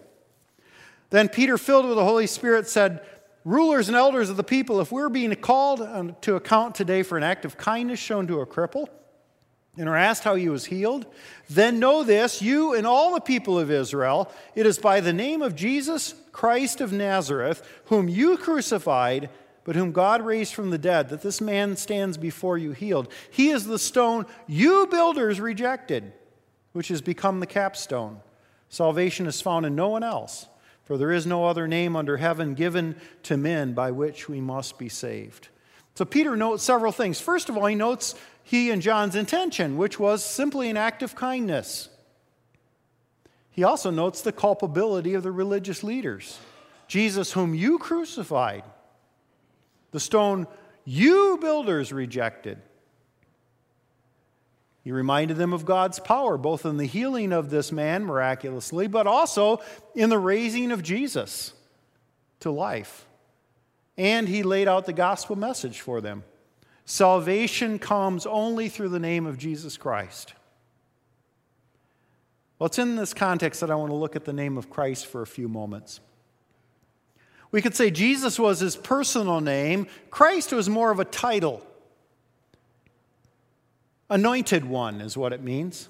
Then 1.10 1.29
Peter, 1.29 1.58
filled 1.58 1.88
with 1.88 1.96
the 1.96 2.03
Holy 2.03 2.27
Spirit, 2.27 2.67
said, 2.67 3.01
Rulers 3.44 3.88
and 3.88 3.98
elders 3.98 4.29
of 4.29 4.38
the 4.38 4.44
people, 4.44 4.82
if 4.82 4.91
we're 4.91 5.10
being 5.10 5.34
called 5.36 5.79
to 6.22 6.36
account 6.36 6.75
today 6.75 7.03
for 7.03 7.17
an 7.17 7.24
act 7.24 7.46
of 7.46 7.58
kindness 7.58 8.00
shown 8.00 8.27
to 8.27 8.41
a 8.41 8.46
cripple, 8.46 8.88
and 9.77 9.89
are 9.89 9.96
asked 9.96 10.24
how 10.24 10.36
he 10.36 10.50
was 10.50 10.65
healed, 10.65 11.05
then 11.50 11.79
know 11.79 12.03
this, 12.03 12.41
you 12.41 12.74
and 12.74 12.88
all 12.88 13.13
the 13.13 13.20
people 13.20 13.60
of 13.60 13.70
Israel, 13.70 14.32
it 14.55 14.65
is 14.65 14.79
by 14.79 15.00
the 15.00 15.13
name 15.13 15.41
of 15.41 15.55
Jesus 15.55 16.15
Christ 16.32 16.82
of 16.82 16.94
Nazareth, 16.94 17.62
whom 17.86 18.08
you 18.08 18.38
crucified, 18.38 19.29
but 19.66 19.76
whom 19.76 19.92
God 19.92 20.22
raised 20.22 20.54
from 20.54 20.70
the 20.70 20.78
dead, 20.78 21.10
that 21.10 21.24
this 21.24 21.42
man 21.42 21.76
stands 21.76 22.18
before 22.18 22.58
you 22.58 22.72
healed. 22.72 23.12
He 23.32 23.50
is 23.50 23.66
the 23.66 23.80
stone 23.80 24.28
you 24.48 24.88
builders 24.88 25.42
rejected, 25.42 26.14
which 26.72 26.88
has 26.88 27.02
become 27.02 27.40
the 27.40 27.48
capstone. 27.48 28.22
Salvation 28.70 29.26
is 29.26 29.42
found 29.42 29.66
in 29.66 29.76
no 29.76 29.90
one 29.90 30.04
else, 30.04 30.48
for 30.84 30.98
there 30.98 31.12
is 31.12 31.26
no 31.26 31.46
other 31.46 31.68
name 31.68 31.96
under 31.96 32.18
heaven 32.18 32.54
given 32.54 32.96
to 33.24 33.38
men 33.38 33.74
by 33.74 33.90
which 33.90 34.30
we 34.30 34.40
must 34.40 34.78
be 34.78 34.88
saved. 34.88 35.50
So 35.96 36.06
Peter 36.06 36.36
notes 36.36 36.64
several 36.64 36.92
things. 36.92 37.20
First 37.20 37.50
of 37.50 37.58
all, 37.58 37.66
he 37.66 37.76
notes 37.76 38.14
he 38.44 38.70
and 38.70 38.84
John's 38.84 39.16
intention, 39.16 39.78
which 39.78 40.00
was 40.00 40.24
simply 40.24 40.70
an 40.70 40.78
act 40.78 41.02
of 41.02 41.16
kindness. 41.16 41.90
He 43.50 43.64
also 43.64 43.90
notes 43.90 44.22
the 44.22 44.32
culpability 44.32 45.16
of 45.16 45.24
the 45.24 45.32
religious 45.32 45.84
leaders. 45.84 46.38
Jesus, 46.88 47.32
whom 47.32 47.56
you 47.56 47.80
crucified, 47.80 48.64
the 49.96 50.00
stone 50.02 50.46
you 50.84 51.38
builders 51.40 51.94
rejected. 51.94 52.58
He 54.84 54.92
reminded 54.92 55.38
them 55.38 55.54
of 55.54 55.64
God's 55.64 56.00
power, 56.00 56.38
both 56.38 56.66
in 56.66 56.75
the 56.75 56.86
healing 56.86 57.32
of 57.32 57.50
this 57.50 57.72
man 57.72 58.04
miraculously, 58.04 58.88
but 58.88 59.08
also 59.08 59.62
in 59.96 60.10
the 60.10 60.20
raising 60.20 60.74
of 60.74 60.84
Jesus 60.84 61.54
to 62.42 62.52
life. 62.52 63.08
And 63.98 64.28
he 64.28 64.44
laid 64.44 64.68
out 64.68 64.86
the 64.86 64.92
gospel 64.92 65.38
message 65.38 65.80
for 65.80 66.02
them. 66.02 66.25
Salvation 66.84 67.80
comes 67.80 68.25
only 68.25 68.68
through 68.68 68.90
the 68.90 69.00
name 69.00 69.25
of 69.25 69.38
Jesus 69.38 69.78
Christ. 69.78 70.34
Well, 72.60 72.68
it's 72.68 72.80
in 72.80 72.98
this 72.98 73.14
context 73.14 73.62
that 73.62 73.72
I 73.72 73.75
want 73.75 73.92
to 73.92 73.96
look 73.96 74.18
at 74.18 74.25
the 74.25 74.34
name 74.34 74.58
of 74.58 74.70
Christ 74.70 75.06
for 75.06 75.22
a 75.22 75.28
few 75.28 75.48
moments. 75.48 76.02
We 77.56 77.62
could 77.62 77.74
say 77.74 77.90
Jesus 77.90 78.38
was 78.38 78.60
his 78.60 78.76
personal 78.76 79.40
name, 79.40 79.88
Christ 80.12 80.52
was 80.52 80.68
more 80.68 80.92
of 80.92 81.00
a 81.00 81.06
title. 81.06 81.66
Anointed 84.10 84.66
one 84.66 85.00
is 85.00 85.16
what 85.16 85.32
it 85.32 85.42
means. 85.42 85.88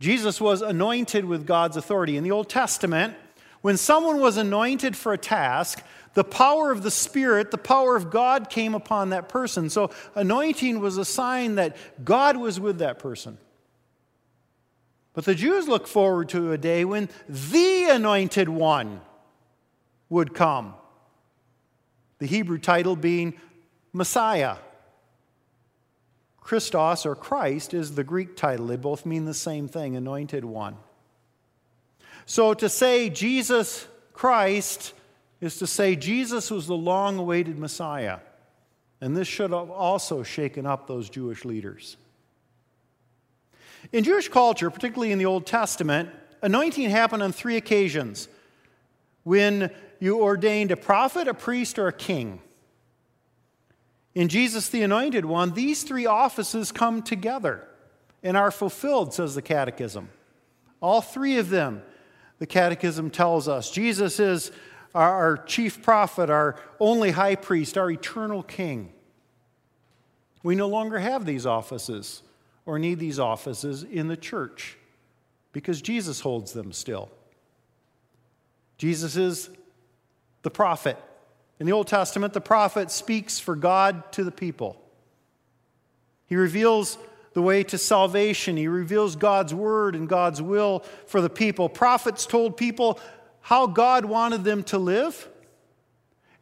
Jesus 0.00 0.40
was 0.40 0.62
anointed 0.62 1.26
with 1.26 1.46
God's 1.46 1.76
authority. 1.76 2.16
In 2.16 2.24
the 2.24 2.30
Old 2.30 2.48
Testament, 2.48 3.14
when 3.60 3.76
someone 3.76 4.20
was 4.20 4.38
anointed 4.38 4.96
for 4.96 5.12
a 5.12 5.18
task, 5.18 5.84
the 6.14 6.24
power 6.24 6.70
of 6.70 6.82
the 6.82 6.90
Spirit, 6.90 7.50
the 7.50 7.58
power 7.58 7.94
of 7.94 8.10
God 8.10 8.48
came 8.48 8.74
upon 8.74 9.10
that 9.10 9.28
person. 9.28 9.68
So, 9.68 9.90
anointing 10.14 10.80
was 10.80 10.96
a 10.96 11.04
sign 11.04 11.56
that 11.56 11.76
God 12.02 12.38
was 12.38 12.58
with 12.58 12.78
that 12.78 12.98
person. 12.98 13.36
But 15.12 15.26
the 15.26 15.34
Jews 15.34 15.68
look 15.68 15.86
forward 15.86 16.30
to 16.30 16.52
a 16.52 16.58
day 16.58 16.86
when 16.86 17.10
the 17.28 17.88
anointed 17.90 18.48
one 18.48 19.02
would 20.12 20.34
come. 20.34 20.74
The 22.18 22.26
Hebrew 22.26 22.58
title 22.58 22.96
being 22.96 23.34
Messiah. 23.94 24.56
Christos 26.40 27.06
or 27.06 27.16
Christ 27.16 27.72
is 27.72 27.94
the 27.94 28.04
Greek 28.04 28.36
title. 28.36 28.66
They 28.66 28.76
both 28.76 29.06
mean 29.06 29.24
the 29.24 29.32
same 29.32 29.68
thing, 29.68 29.96
anointed 29.96 30.44
one. 30.44 30.76
So 32.26 32.52
to 32.52 32.68
say 32.68 33.08
Jesus 33.08 33.86
Christ 34.12 34.92
is 35.40 35.56
to 35.58 35.66
say 35.66 35.96
Jesus 35.96 36.50
was 36.50 36.66
the 36.66 36.76
long 36.76 37.18
awaited 37.18 37.58
Messiah. 37.58 38.18
And 39.00 39.16
this 39.16 39.26
should 39.26 39.50
have 39.50 39.70
also 39.70 40.22
shaken 40.22 40.66
up 40.66 40.86
those 40.86 41.08
Jewish 41.08 41.44
leaders. 41.44 41.96
In 43.92 44.04
Jewish 44.04 44.28
culture, 44.28 44.70
particularly 44.70 45.10
in 45.10 45.18
the 45.18 45.26
Old 45.26 45.46
Testament, 45.46 46.10
anointing 46.42 46.90
happened 46.90 47.22
on 47.22 47.32
three 47.32 47.56
occasions 47.56 48.28
when 49.24 49.70
you 50.02 50.20
ordained 50.20 50.72
a 50.72 50.76
prophet, 50.76 51.28
a 51.28 51.34
priest, 51.34 51.78
or 51.78 51.86
a 51.86 51.92
king. 51.92 52.40
In 54.16 54.26
Jesus 54.26 54.68
the 54.68 54.82
Anointed 54.82 55.24
One, 55.24 55.54
these 55.54 55.84
three 55.84 56.06
offices 56.06 56.72
come 56.72 57.02
together 57.02 57.68
and 58.20 58.36
are 58.36 58.50
fulfilled, 58.50 59.14
says 59.14 59.36
the 59.36 59.42
Catechism. 59.42 60.08
All 60.80 61.02
three 61.02 61.38
of 61.38 61.50
them, 61.50 61.84
the 62.40 62.48
Catechism 62.48 63.10
tells 63.10 63.46
us. 63.46 63.70
Jesus 63.70 64.18
is 64.18 64.50
our, 64.92 65.36
chief 65.36 65.82
prophet, 65.82 66.30
our 66.30 66.56
only 66.80 67.12
high 67.12 67.36
priest, 67.36 67.78
our 67.78 67.88
eternal 67.88 68.42
king. 68.42 68.92
We 70.42 70.56
no 70.56 70.66
longer 70.66 70.98
have 70.98 71.24
these 71.24 71.46
offices 71.46 72.24
or 72.66 72.80
need 72.80 72.98
these 72.98 73.20
offices 73.20 73.84
in 73.84 74.08
the 74.08 74.16
church 74.16 74.76
because 75.52 75.80
Jesus 75.80 76.18
holds 76.18 76.54
them 76.54 76.72
still. 76.72 77.08
Jesus 78.78 79.14
is 79.14 79.48
the 80.42 80.50
prophet. 80.50 80.98
In 81.58 81.66
the 81.66 81.72
Old 81.72 81.86
Testament, 81.86 82.32
the 82.32 82.40
prophet 82.40 82.90
speaks 82.90 83.38
for 83.38 83.54
God 83.54 84.12
to 84.12 84.24
the 84.24 84.32
people. 84.32 84.80
He 86.26 86.36
reveals 86.36 86.98
the 87.34 87.42
way 87.42 87.62
to 87.64 87.78
salvation, 87.78 88.56
he 88.56 88.68
reveals 88.68 89.16
God's 89.16 89.54
word 89.54 89.94
and 89.94 90.06
God's 90.08 90.42
will 90.42 90.84
for 91.06 91.20
the 91.22 91.30
people. 91.30 91.68
Prophets 91.68 92.26
told 92.26 92.56
people 92.56 93.00
how 93.40 93.66
God 93.66 94.04
wanted 94.04 94.44
them 94.44 94.62
to 94.64 94.78
live 94.78 95.28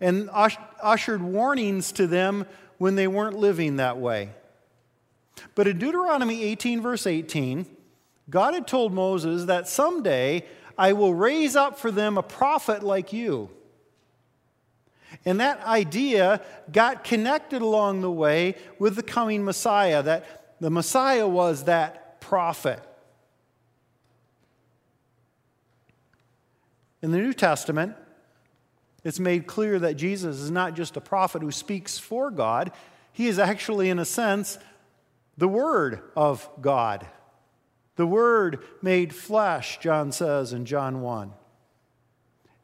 and 0.00 0.28
ushered 0.32 1.22
warnings 1.22 1.92
to 1.92 2.06
them 2.06 2.46
when 2.78 2.96
they 2.96 3.06
weren't 3.06 3.36
living 3.36 3.76
that 3.76 3.98
way. 3.98 4.30
But 5.54 5.68
in 5.68 5.78
Deuteronomy 5.78 6.42
18, 6.42 6.80
verse 6.80 7.06
18, 7.06 7.66
God 8.28 8.54
had 8.54 8.66
told 8.66 8.92
Moses 8.92 9.44
that 9.44 9.68
someday 9.68 10.44
I 10.78 10.92
will 10.92 11.14
raise 11.14 11.56
up 11.56 11.78
for 11.78 11.90
them 11.90 12.16
a 12.16 12.22
prophet 12.22 12.82
like 12.82 13.12
you. 13.12 13.50
And 15.24 15.40
that 15.40 15.62
idea 15.64 16.40
got 16.72 17.04
connected 17.04 17.62
along 17.62 18.00
the 18.00 18.10
way 18.10 18.54
with 18.78 18.96
the 18.96 19.02
coming 19.02 19.44
Messiah, 19.44 20.02
that 20.02 20.56
the 20.60 20.70
Messiah 20.70 21.28
was 21.28 21.64
that 21.64 22.20
prophet. 22.20 22.82
In 27.02 27.10
the 27.10 27.18
New 27.18 27.32
Testament, 27.32 27.96
it's 29.04 29.20
made 29.20 29.46
clear 29.46 29.78
that 29.78 29.94
Jesus 29.94 30.36
is 30.36 30.50
not 30.50 30.74
just 30.74 30.96
a 30.96 31.00
prophet 31.00 31.42
who 31.42 31.50
speaks 31.50 31.98
for 31.98 32.30
God, 32.30 32.72
he 33.12 33.26
is 33.26 33.38
actually, 33.38 33.90
in 33.90 33.98
a 33.98 34.04
sense, 34.04 34.58
the 35.36 35.48
Word 35.48 36.00
of 36.16 36.48
God. 36.60 37.06
The 37.96 38.06
Word 38.06 38.62
made 38.82 39.14
flesh, 39.14 39.78
John 39.80 40.12
says 40.12 40.52
in 40.52 40.64
John 40.64 41.00
1. 41.02 41.32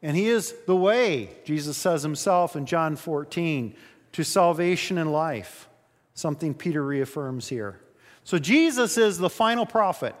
And 0.01 0.15
He 0.15 0.27
is 0.27 0.53
the 0.65 0.75
way, 0.75 1.29
Jesus 1.43 1.77
says 1.77 2.03
Himself 2.03 2.55
in 2.55 2.65
John 2.65 2.95
14, 2.95 3.75
to 4.13 4.23
salvation 4.23 4.97
and 4.97 5.11
life, 5.11 5.67
something 6.13 6.53
Peter 6.53 6.83
reaffirms 6.83 7.47
here. 7.47 7.79
So 8.23 8.37
Jesus 8.39 8.97
is 8.97 9.17
the 9.17 9.29
final 9.29 9.65
prophet, 9.65 10.15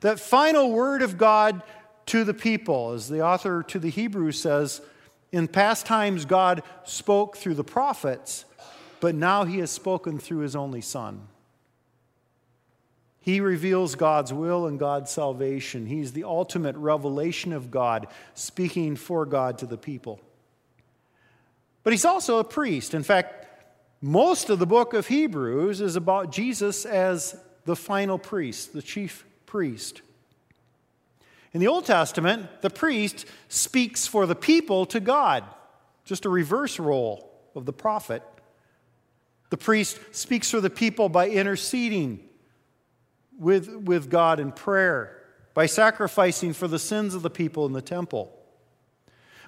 that 0.00 0.20
final 0.20 0.70
word 0.70 1.02
of 1.02 1.18
God 1.18 1.62
to 2.06 2.24
the 2.24 2.34
people. 2.34 2.92
As 2.92 3.08
the 3.08 3.22
author 3.24 3.62
to 3.64 3.78
the 3.78 3.90
Hebrews 3.90 4.40
says, 4.40 4.80
in 5.30 5.46
past 5.46 5.86
times 5.86 6.24
God 6.24 6.62
spoke 6.84 7.36
through 7.36 7.54
the 7.54 7.64
prophets, 7.64 8.44
but 9.00 9.14
now 9.14 9.44
He 9.44 9.58
has 9.58 9.70
spoken 9.70 10.18
through 10.18 10.38
His 10.38 10.56
only 10.56 10.80
Son. 10.80 11.28
He 13.28 13.40
reveals 13.40 13.94
God's 13.94 14.32
will 14.32 14.66
and 14.66 14.78
God's 14.78 15.10
salvation. 15.10 15.84
He's 15.84 16.14
the 16.14 16.24
ultimate 16.24 16.74
revelation 16.76 17.52
of 17.52 17.70
God, 17.70 18.06
speaking 18.32 18.96
for 18.96 19.26
God 19.26 19.58
to 19.58 19.66
the 19.66 19.76
people. 19.76 20.18
But 21.82 21.92
he's 21.92 22.06
also 22.06 22.38
a 22.38 22.44
priest. 22.44 22.94
In 22.94 23.02
fact, 23.02 23.46
most 24.00 24.48
of 24.48 24.58
the 24.58 24.66
book 24.66 24.94
of 24.94 25.08
Hebrews 25.08 25.82
is 25.82 25.94
about 25.94 26.32
Jesus 26.32 26.86
as 26.86 27.38
the 27.66 27.76
final 27.76 28.18
priest, 28.18 28.72
the 28.72 28.80
chief 28.80 29.26
priest. 29.44 30.00
In 31.52 31.60
the 31.60 31.68
Old 31.68 31.84
Testament, 31.84 32.62
the 32.62 32.70
priest 32.70 33.26
speaks 33.48 34.06
for 34.06 34.24
the 34.24 34.34
people 34.34 34.86
to 34.86 35.00
God, 35.00 35.44
just 36.06 36.24
a 36.24 36.30
reverse 36.30 36.78
role 36.78 37.30
of 37.54 37.66
the 37.66 37.74
prophet. 37.74 38.22
The 39.50 39.58
priest 39.58 39.98
speaks 40.12 40.50
for 40.50 40.62
the 40.62 40.70
people 40.70 41.10
by 41.10 41.28
interceding 41.28 42.24
with, 43.38 43.68
with 43.68 44.10
God 44.10 44.40
in 44.40 44.52
prayer 44.52 45.16
by 45.54 45.66
sacrificing 45.66 46.52
for 46.52 46.68
the 46.68 46.78
sins 46.78 47.14
of 47.14 47.22
the 47.22 47.30
people 47.30 47.66
in 47.66 47.72
the 47.72 47.82
temple. 47.82 48.32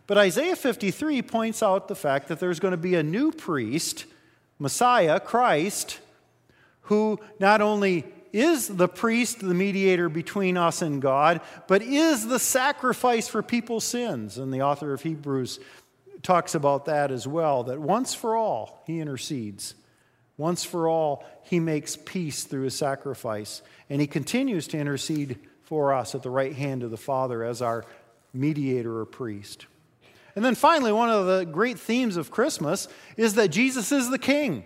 But 0.06 0.18
Isaiah 0.18 0.56
53 0.56 1.22
points 1.22 1.62
out 1.62 1.88
the 1.88 1.94
fact 1.94 2.28
that 2.28 2.40
there's 2.40 2.58
going 2.58 2.72
to 2.72 2.78
be 2.78 2.96
a 2.96 3.02
new 3.02 3.30
priest, 3.30 4.06
Messiah, 4.58 5.20
Christ, 5.20 6.00
who 6.82 7.20
not 7.38 7.60
only 7.60 8.04
is 8.32 8.68
the 8.68 8.88
priest, 8.88 9.40
the 9.40 9.54
mediator 9.54 10.08
between 10.08 10.56
us 10.56 10.82
and 10.82 11.00
God, 11.00 11.40
but 11.68 11.82
is 11.82 12.26
the 12.26 12.38
sacrifice 12.38 13.28
for 13.28 13.42
people's 13.42 13.84
sins. 13.84 14.38
And 14.38 14.52
the 14.52 14.62
author 14.62 14.92
of 14.92 15.02
Hebrews 15.02 15.60
talks 16.22 16.54
about 16.54 16.86
that 16.86 17.10
as 17.10 17.26
well, 17.26 17.64
that 17.64 17.80
once 17.80 18.14
for 18.14 18.36
all, 18.36 18.82
he 18.86 19.00
intercedes. 19.00 19.74
Once 20.40 20.64
for 20.64 20.88
all, 20.88 21.22
he 21.42 21.60
makes 21.60 21.96
peace 21.96 22.44
through 22.44 22.62
his 22.62 22.74
sacrifice. 22.74 23.60
And 23.90 24.00
he 24.00 24.06
continues 24.06 24.66
to 24.68 24.78
intercede 24.78 25.38
for 25.64 25.92
us 25.92 26.14
at 26.14 26.22
the 26.22 26.30
right 26.30 26.54
hand 26.54 26.82
of 26.82 26.90
the 26.90 26.96
Father 26.96 27.44
as 27.44 27.60
our 27.60 27.84
mediator 28.32 29.00
or 29.00 29.04
priest. 29.04 29.66
And 30.34 30.42
then 30.42 30.54
finally, 30.54 30.92
one 30.92 31.10
of 31.10 31.26
the 31.26 31.44
great 31.44 31.78
themes 31.78 32.16
of 32.16 32.30
Christmas 32.30 32.88
is 33.18 33.34
that 33.34 33.48
Jesus 33.48 33.92
is 33.92 34.08
the 34.08 34.18
king. 34.18 34.64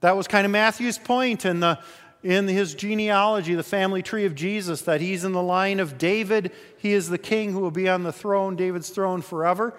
That 0.00 0.18
was 0.18 0.28
kind 0.28 0.44
of 0.44 0.52
Matthew's 0.52 0.98
point 0.98 1.46
in, 1.46 1.60
the, 1.60 1.78
in 2.22 2.46
his 2.46 2.74
genealogy, 2.74 3.54
the 3.54 3.62
family 3.62 4.02
tree 4.02 4.26
of 4.26 4.34
Jesus, 4.34 4.82
that 4.82 5.00
he's 5.00 5.24
in 5.24 5.32
the 5.32 5.42
line 5.42 5.80
of 5.80 5.96
David. 5.96 6.52
He 6.76 6.92
is 6.92 7.08
the 7.08 7.16
king 7.16 7.52
who 7.52 7.60
will 7.60 7.70
be 7.70 7.88
on 7.88 8.02
the 8.02 8.12
throne, 8.12 8.54
David's 8.54 8.90
throne 8.90 9.22
forever. 9.22 9.72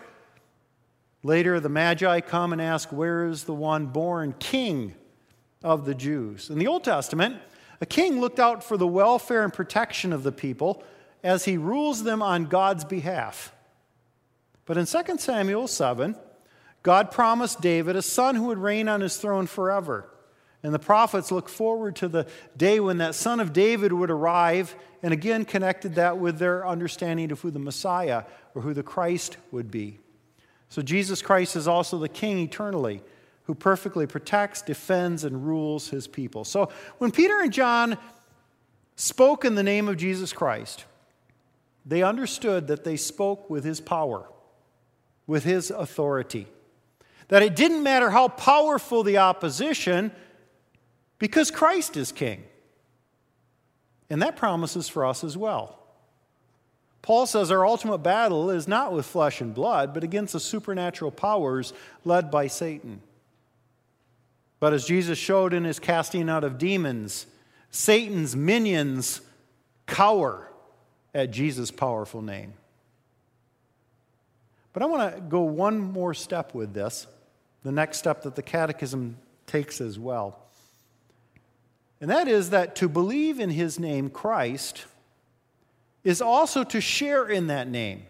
Later, 1.26 1.60
the 1.60 1.70
Magi 1.70 2.20
come 2.20 2.54
and 2.54 2.62
ask, 2.62 2.92
Where 2.92 3.26
is 3.26 3.46
the 3.46 3.54
one 3.56 3.88
born 3.88 4.36
king 4.38 4.94
of 5.64 5.84
the 5.84 5.96
Jews? 5.96 6.52
In 6.52 6.60
the 6.60 6.68
Old 6.68 6.84
Testament, 6.84 7.38
a 7.82 7.86
king 7.88 8.22
looked 8.22 8.40
out 8.40 8.64
for 8.64 8.78
the 8.78 8.86
welfare 8.86 9.44
and 9.44 9.52
protection 9.52 10.14
of 10.14 10.22
the 10.22 10.32
people 10.32 10.84
as 11.24 11.46
he 11.46 11.58
rules 11.58 12.04
them 12.04 12.22
on 12.22 12.46
God's 12.46 12.86
behalf. 12.86 13.52
But 14.66 14.78
in 14.78 14.86
2 14.86 15.18
Samuel 15.18 15.68
7, 15.68 16.16
God 16.84 17.10
promised 17.10 17.60
David 17.60 17.96
a 17.96 18.04
son 18.04 18.36
who 18.36 18.44
would 18.44 18.60
reign 18.60 18.88
on 18.88 19.02
his 19.02 19.18
throne 19.18 19.48
forever. 19.48 20.08
And 20.62 20.76
the 20.76 20.80
prophets 20.80 21.32
looked 21.32 21.50
forward 21.50 21.96
to 21.96 22.08
the 22.08 22.28
day 22.56 22.80
when 22.80 23.00
that 23.00 23.16
son 23.16 23.40
of 23.40 23.52
David 23.52 23.92
would 23.92 24.12
arrive 24.12 24.76
and 25.02 25.12
again 25.12 25.44
connected 25.44 25.96
that 25.96 26.20
with 26.20 26.38
their 26.38 26.68
understanding 26.68 27.32
of 27.32 27.42
who 27.42 27.50
the 27.50 27.58
Messiah 27.58 28.26
or 28.54 28.62
who 28.62 28.76
the 28.76 28.84
Christ 28.84 29.38
would 29.50 29.72
be. 29.72 29.98
So 30.70 30.82
Jesus 30.82 31.22
Christ 31.22 31.56
is 31.56 31.68
also 31.68 31.98
the 31.98 32.10
king 32.10 32.40
eternally 32.40 33.02
who 33.44 33.56
perfectly 33.56 34.08
protects, 34.08 34.62
defends, 34.62 35.24
and 35.24 35.46
rules 35.46 35.90
his 35.90 36.08
people. 36.08 36.44
So 36.44 36.70
when 36.98 37.12
Peter 37.12 37.40
and 37.42 37.54
John 37.54 37.98
spoke 38.96 39.46
in 39.46 39.56
the 39.56 39.64
name 39.64 39.88
of 39.88 39.98
Jesus 39.98 40.34
Christ, 40.34 40.86
they 41.86 42.02
understood 42.02 42.68
that 42.68 42.84
they 42.84 42.98
spoke 42.98 43.50
with 43.50 43.64
his 43.64 43.80
power 43.80 44.26
with 45.28 45.44
his 45.44 45.72
authority. 45.72 46.48
That 47.30 47.42
it 47.42 47.56
didn't 47.56 47.84
matter 47.84 48.10
how 48.10 48.28
powerful 48.28 49.04
the 49.04 49.18
opposition, 49.18 50.12
because 51.18 51.50
Christ 51.52 51.98
is 51.98 52.12
king. 52.12 52.44
And 54.10 54.22
that 54.22 54.36
promises 54.36 54.88
for 54.88 55.06
us 55.06 55.24
as 55.24 55.36
well. 55.36 55.80
Paul 57.06 57.28
says 57.28 57.52
our 57.52 57.64
ultimate 57.64 58.00
battle 58.00 58.50
is 58.50 58.68
not 58.68 58.92
with 58.92 59.06
flesh 59.06 59.40
and 59.40 59.54
blood, 59.54 59.94
but 59.94 60.04
against 60.04 60.34
the 60.34 60.40
supernatural 60.40 61.12
powers 61.12 61.72
led 62.04 62.32
by 62.32 62.48
Satan. 62.48 63.00
But 64.60 64.74
as 64.74 64.86
Jesus 64.86 65.20
showed 65.20 65.54
in 65.54 65.66
his 65.66 65.78
casting 65.78 66.32
out 66.32 66.44
of 66.44 66.58
demons, 66.58 67.28
Satan's 67.70 68.36
minions 68.36 69.22
cower 69.86 70.50
at 71.14 71.30
Jesus' 71.30 71.70
powerful 71.70 72.24
name. 72.24 72.54
But 74.74 74.82
I 74.82 74.88
want 74.88 75.14
to 75.14 75.22
go 75.22 75.42
one 75.42 75.80
more 75.80 76.16
step 76.16 76.56
with 76.56 76.74
this, 76.74 77.06
the 77.62 77.72
next 77.72 78.00
step 78.00 78.24
that 78.24 78.34
the 78.34 78.42
Catechism 78.42 79.18
takes 79.46 79.80
as 79.80 80.00
well. 80.00 80.40
And 82.02 82.10
that 82.10 82.28
is 82.28 82.50
that 82.50 82.76
to 82.78 82.90
believe 82.90 83.40
in 83.40 83.52
his 83.52 83.78
name, 83.78 84.10
Christ, 84.10 84.86
is 86.06 86.22
also 86.22 86.64
to 86.64 86.80
share 86.80 87.28
in 87.28 87.48
that 87.48 87.68
name. 87.68 88.06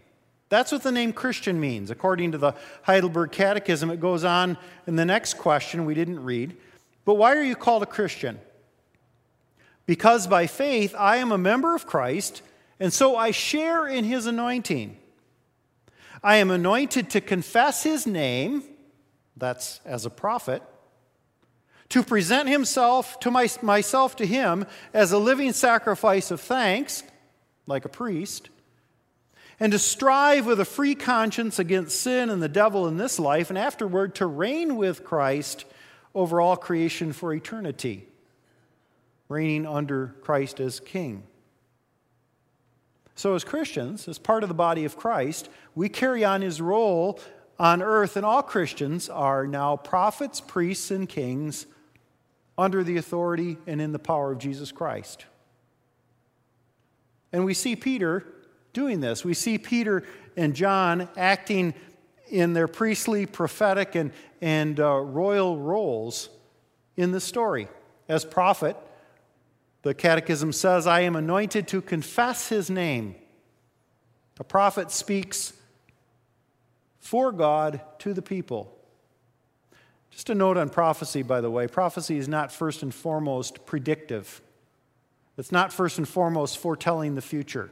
That's 0.50 0.72
what 0.72 0.84
the 0.84 0.92
name 0.92 1.12
Christian 1.12 1.60
means. 1.60 1.90
According 1.90 2.34
to 2.34 2.38
the 2.38 2.54
Heidelberg 2.84 3.32
Catechism, 3.32 3.90
it 3.90 4.00
goes 4.00 4.24
on 4.24 4.60
in 4.86 4.96
the 4.96 5.06
next 5.06 5.40
question 5.40 5.86
we 5.86 5.96
didn't 5.96 6.24
read. 6.24 6.56
But 7.04 7.16
why 7.16 7.36
are 7.36 7.42
you 7.42 7.56
called 7.56 7.82
a 7.82 7.88
Christian? 7.88 8.40
Because 9.88 10.28
by 10.28 10.46
faith 10.46 10.94
I 10.98 11.18
am 11.18 11.32
a 11.32 11.38
member 11.38 11.74
of 11.74 11.88
Christ, 11.88 12.42
and 12.80 12.94
so 12.94 13.16
I 13.16 13.32
share 13.32 13.88
in 13.88 14.04
his 14.04 14.28
anointing. 14.28 14.98
I 16.24 16.38
am 16.38 16.52
anointed 16.52 17.10
to 17.12 17.22
confess 17.22 17.84
his 17.84 18.06
name, 18.06 18.64
that's 19.38 19.80
as 19.86 20.06
a 20.06 20.10
prophet, 20.10 20.62
to 21.90 22.04
present 22.04 22.50
himself 22.50 23.20
to 23.22 23.32
my, 23.32 23.48
myself 23.62 24.16
to 24.18 24.26
him 24.26 24.66
as 24.94 25.12
a 25.12 25.20
living 25.20 25.54
sacrifice 25.54 26.32
of 26.32 26.42
thanks, 26.42 27.04
like 27.68 27.86
a 27.86 27.90
priest, 27.90 28.50
and 29.60 29.72
to 29.72 29.80
strive 29.80 30.46
with 30.46 30.60
a 30.60 30.66
free 30.66 30.96
conscience 30.96 31.60
against 31.60 32.00
sin 32.00 32.30
and 32.30 32.42
the 32.42 32.50
devil 32.50 32.88
in 32.88 32.98
this 32.98 33.20
life, 33.20 33.50
and 33.50 33.58
afterward 33.58 34.16
to 34.16 34.26
reign 34.26 34.76
with 34.76 35.04
Christ 35.04 35.66
over 36.14 36.42
all 36.42 36.58
creation 36.58 37.14
for 37.14 37.34
eternity, 37.34 38.08
reigning 39.30 39.66
under 39.66 40.16
Christ 40.22 40.60
as 40.60 40.80
king. 40.80 41.24
So, 43.16 43.34
as 43.34 43.46
Christians, 43.46 44.10
as 44.10 44.18
part 44.18 44.44
of 44.44 44.50
the 44.50 44.56
body 44.56 44.84
of 44.84 44.98
Christ, 44.98 45.50
we 45.74 45.88
carry 45.88 46.26
on 46.26 46.42
his 46.42 46.60
role 46.60 47.20
on 47.58 47.82
earth, 47.82 48.18
and 48.18 48.26
all 48.26 48.44
Christians 48.44 49.10
are 49.10 49.48
now 49.48 49.78
prophets, 49.78 50.42
priests, 50.42 50.92
and 50.92 51.08
kings 51.08 51.66
under 52.58 52.84
the 52.84 52.98
authority 52.98 53.58
and 53.68 53.82
in 53.82 53.94
the 53.94 54.00
power 54.00 54.32
of 54.34 54.40
Jesus 54.40 54.72
Christ. 54.72 55.26
And 57.36 57.44
we 57.44 57.54
see 57.54 57.76
Peter 57.76 58.26
doing 58.72 59.02
this. 59.02 59.26
We 59.26 59.34
see 59.34 59.58
Peter 59.58 60.04
and 60.38 60.56
John 60.56 61.10
acting 61.18 61.74
in 62.30 62.54
their 62.54 62.70
priestly, 62.70 63.26
prophetic, 63.26 63.94
and, 63.94 64.14
and 64.40 64.80
uh, 64.80 65.02
royal 65.02 65.60
roles 65.60 66.30
in 66.96 67.12
the 67.12 67.20
story. 67.20 67.68
As 68.08 68.24
prophet, 68.24 68.78
the 69.82 69.94
Catechism 69.94 70.54
says, 70.54 70.88
I 70.88 71.02
am 71.02 71.18
anointed 71.18 71.68
to 71.68 71.82
confess 71.82 72.48
his 72.48 72.70
name. 72.70 73.16
A 74.40 74.46
prophet 74.46 74.90
speaks 74.90 75.52
for 77.00 77.34
God 77.34 77.82
to 78.00 78.14
the 78.14 78.22
people. 78.22 78.74
Just 80.10 80.30
a 80.30 80.36
note 80.36 80.56
on 80.56 80.70
prophecy, 80.70 81.22
by 81.22 81.42
the 81.42 81.52
way 81.52 81.68
prophecy 81.68 82.18
is 82.18 82.30
not 82.30 82.50
first 82.50 82.82
and 82.82 82.96
foremost 82.96 83.66
predictive, 83.66 84.40
it's 85.38 85.52
not 85.52 85.74
first 85.74 85.98
and 85.98 86.08
foremost 86.08 86.58
foretelling 86.58 87.16
the 87.16 87.22
future. 87.22 87.70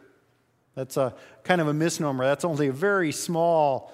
That's 0.76 0.98
a 0.98 1.14
kind 1.44 1.62
of 1.62 1.68
a 1.68 1.74
misnomer. 1.74 2.26
That's 2.26 2.46
only 2.46 2.68
a 2.68 2.74
very 2.74 3.12
small, 3.12 3.94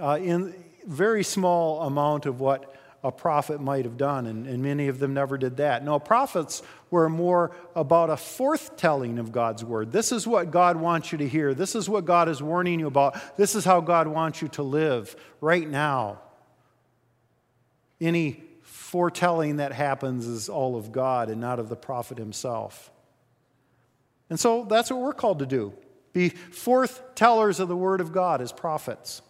uh, 0.00 0.18
in, 0.20 0.54
very 0.86 1.24
small 1.24 1.82
amount 1.82 2.26
of 2.26 2.40
what 2.40 2.74
a 3.04 3.12
prophet 3.12 3.60
might 3.60 3.84
have 3.84 3.96
done, 3.96 4.26
and, 4.26 4.46
and 4.46 4.62
many 4.62 4.88
of 4.88 4.98
them 4.98 5.14
never 5.14 5.38
did 5.38 5.58
that. 5.58 5.84
No, 5.84 6.00
prophets 6.00 6.62
were 6.90 7.08
more 7.08 7.54
about 7.76 8.10
a 8.10 8.14
forthtelling 8.14 9.20
of 9.20 9.30
God's 9.30 9.64
word. 9.64 9.92
This 9.92 10.10
is 10.10 10.26
what 10.26 10.50
God 10.50 10.76
wants 10.76 11.12
you 11.12 11.18
to 11.18 11.28
hear. 11.28 11.54
This 11.54 11.76
is 11.76 11.88
what 11.88 12.04
God 12.04 12.28
is 12.28 12.42
warning 12.42 12.80
you 12.80 12.88
about. 12.88 13.36
This 13.36 13.54
is 13.54 13.64
how 13.64 13.80
God 13.80 14.08
wants 14.08 14.42
you 14.42 14.48
to 14.48 14.64
live 14.64 15.14
right 15.40 15.68
now. 15.68 16.20
Any 18.00 18.42
foretelling 18.62 19.58
that 19.58 19.72
happens 19.72 20.26
is 20.26 20.48
all 20.48 20.74
of 20.74 20.90
God 20.90 21.30
and 21.30 21.40
not 21.40 21.60
of 21.60 21.68
the 21.68 21.76
prophet 21.76 22.18
himself. 22.18 22.90
And 24.30 24.38
so 24.38 24.64
that's 24.64 24.90
what 24.90 25.00
we're 25.00 25.12
called 25.12 25.38
to 25.40 25.46
do 25.46 25.72
be 26.12 26.30
forthtellers 26.30 27.60
of 27.60 27.68
the 27.68 27.76
word 27.76 28.00
of 28.00 28.10
God 28.10 28.40
as 28.40 28.50
prophets. 28.50 29.20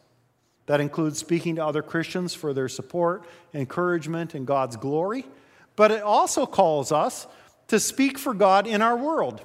That 0.67 0.81
includes 0.81 1.19
speaking 1.19 1.57
to 1.57 1.67
other 1.67 1.83
Christians 1.83 2.33
for 2.33 2.53
their 2.53 2.69
support, 2.69 3.25
encouragement, 3.55 4.35
and 4.35 4.47
God's 4.47 4.77
glory. 4.77 5.27
But 5.75 5.91
it 5.91 6.03
also 6.03 6.47
calls 6.47 6.93
us 6.93 7.27
to 7.69 7.81
speak 7.81 8.19
for 8.19 8.35
God 8.35 8.67
in 8.67 8.83
our 8.83 8.97
world. 8.97 9.43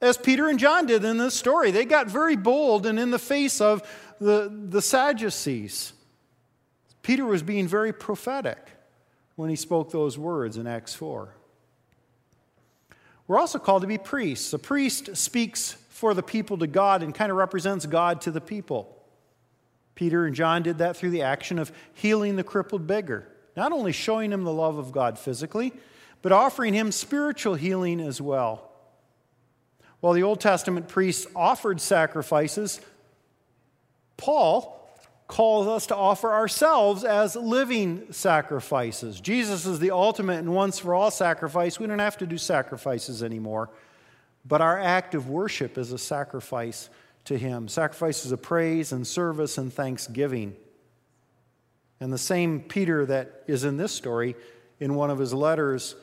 As 0.00 0.16
Peter 0.16 0.48
and 0.48 0.58
John 0.58 0.86
did 0.86 1.04
in 1.04 1.18
this 1.18 1.34
story, 1.34 1.70
they 1.70 1.84
got 1.84 2.08
very 2.08 2.36
bold 2.36 2.86
and 2.86 2.98
in 2.98 3.10
the 3.10 3.18
face 3.18 3.60
of 3.60 3.82
the, 4.20 4.50
the 4.50 4.82
Sadducees. 4.82 5.92
Peter 7.02 7.24
was 7.24 7.42
being 7.42 7.68
very 7.68 7.92
prophetic 7.92 8.58
when 9.36 9.50
he 9.50 9.56
spoke 9.56 9.90
those 9.90 10.18
words 10.18 10.56
in 10.56 10.66
Acts 10.66 10.94
4. 10.94 11.34
We're 13.30 13.38
also 13.38 13.60
called 13.60 13.82
to 13.82 13.86
be 13.86 13.96
priests. 13.96 14.52
A 14.54 14.58
priest 14.58 15.16
speaks 15.16 15.76
for 15.90 16.14
the 16.14 16.22
people 16.22 16.58
to 16.58 16.66
God 16.66 17.04
and 17.04 17.14
kind 17.14 17.30
of 17.30 17.38
represents 17.38 17.86
God 17.86 18.22
to 18.22 18.32
the 18.32 18.40
people. 18.40 19.00
Peter 19.94 20.26
and 20.26 20.34
John 20.34 20.64
did 20.64 20.78
that 20.78 20.96
through 20.96 21.10
the 21.10 21.22
action 21.22 21.60
of 21.60 21.70
healing 21.94 22.34
the 22.34 22.42
crippled 22.42 22.88
beggar, 22.88 23.28
not 23.56 23.70
only 23.70 23.92
showing 23.92 24.32
him 24.32 24.42
the 24.42 24.52
love 24.52 24.78
of 24.78 24.90
God 24.90 25.16
physically, 25.16 25.72
but 26.22 26.32
offering 26.32 26.74
him 26.74 26.90
spiritual 26.90 27.54
healing 27.54 28.00
as 28.00 28.20
well. 28.20 28.68
While 30.00 30.14
the 30.14 30.24
Old 30.24 30.40
Testament 30.40 30.88
priests 30.88 31.28
offered 31.36 31.80
sacrifices, 31.80 32.80
Paul 34.16 34.79
calls 35.30 35.68
us 35.68 35.86
to 35.86 35.96
offer 35.96 36.32
ourselves 36.32 37.04
as 37.04 37.36
living 37.36 38.12
sacrifices. 38.12 39.20
Jesus 39.20 39.64
is 39.64 39.78
the 39.78 39.92
ultimate 39.92 40.38
and 40.38 40.52
once 40.52 40.80
for 40.80 40.92
all 40.92 41.10
sacrifice. 41.10 41.78
We 41.78 41.86
don't 41.86 42.00
have 42.00 42.18
to 42.18 42.26
do 42.26 42.36
sacrifices 42.36 43.22
anymore. 43.22 43.70
But 44.44 44.60
our 44.60 44.78
act 44.78 45.14
of 45.14 45.30
worship 45.30 45.78
is 45.78 45.92
a 45.92 45.98
sacrifice 45.98 46.90
to 47.26 47.38
Him 47.38 47.68
sacrifices 47.68 48.32
of 48.32 48.42
praise 48.42 48.90
and 48.90 49.06
service 49.06 49.56
and 49.56 49.72
thanksgiving. 49.72 50.56
And 52.00 52.12
the 52.12 52.18
same 52.18 52.60
Peter 52.60 53.06
that 53.06 53.44
is 53.46 53.62
in 53.62 53.76
this 53.76 53.92
story, 53.92 54.34
in 54.80 54.94
one 54.94 55.10
of 55.10 55.18
his 55.18 55.32
letters, 55.32 55.94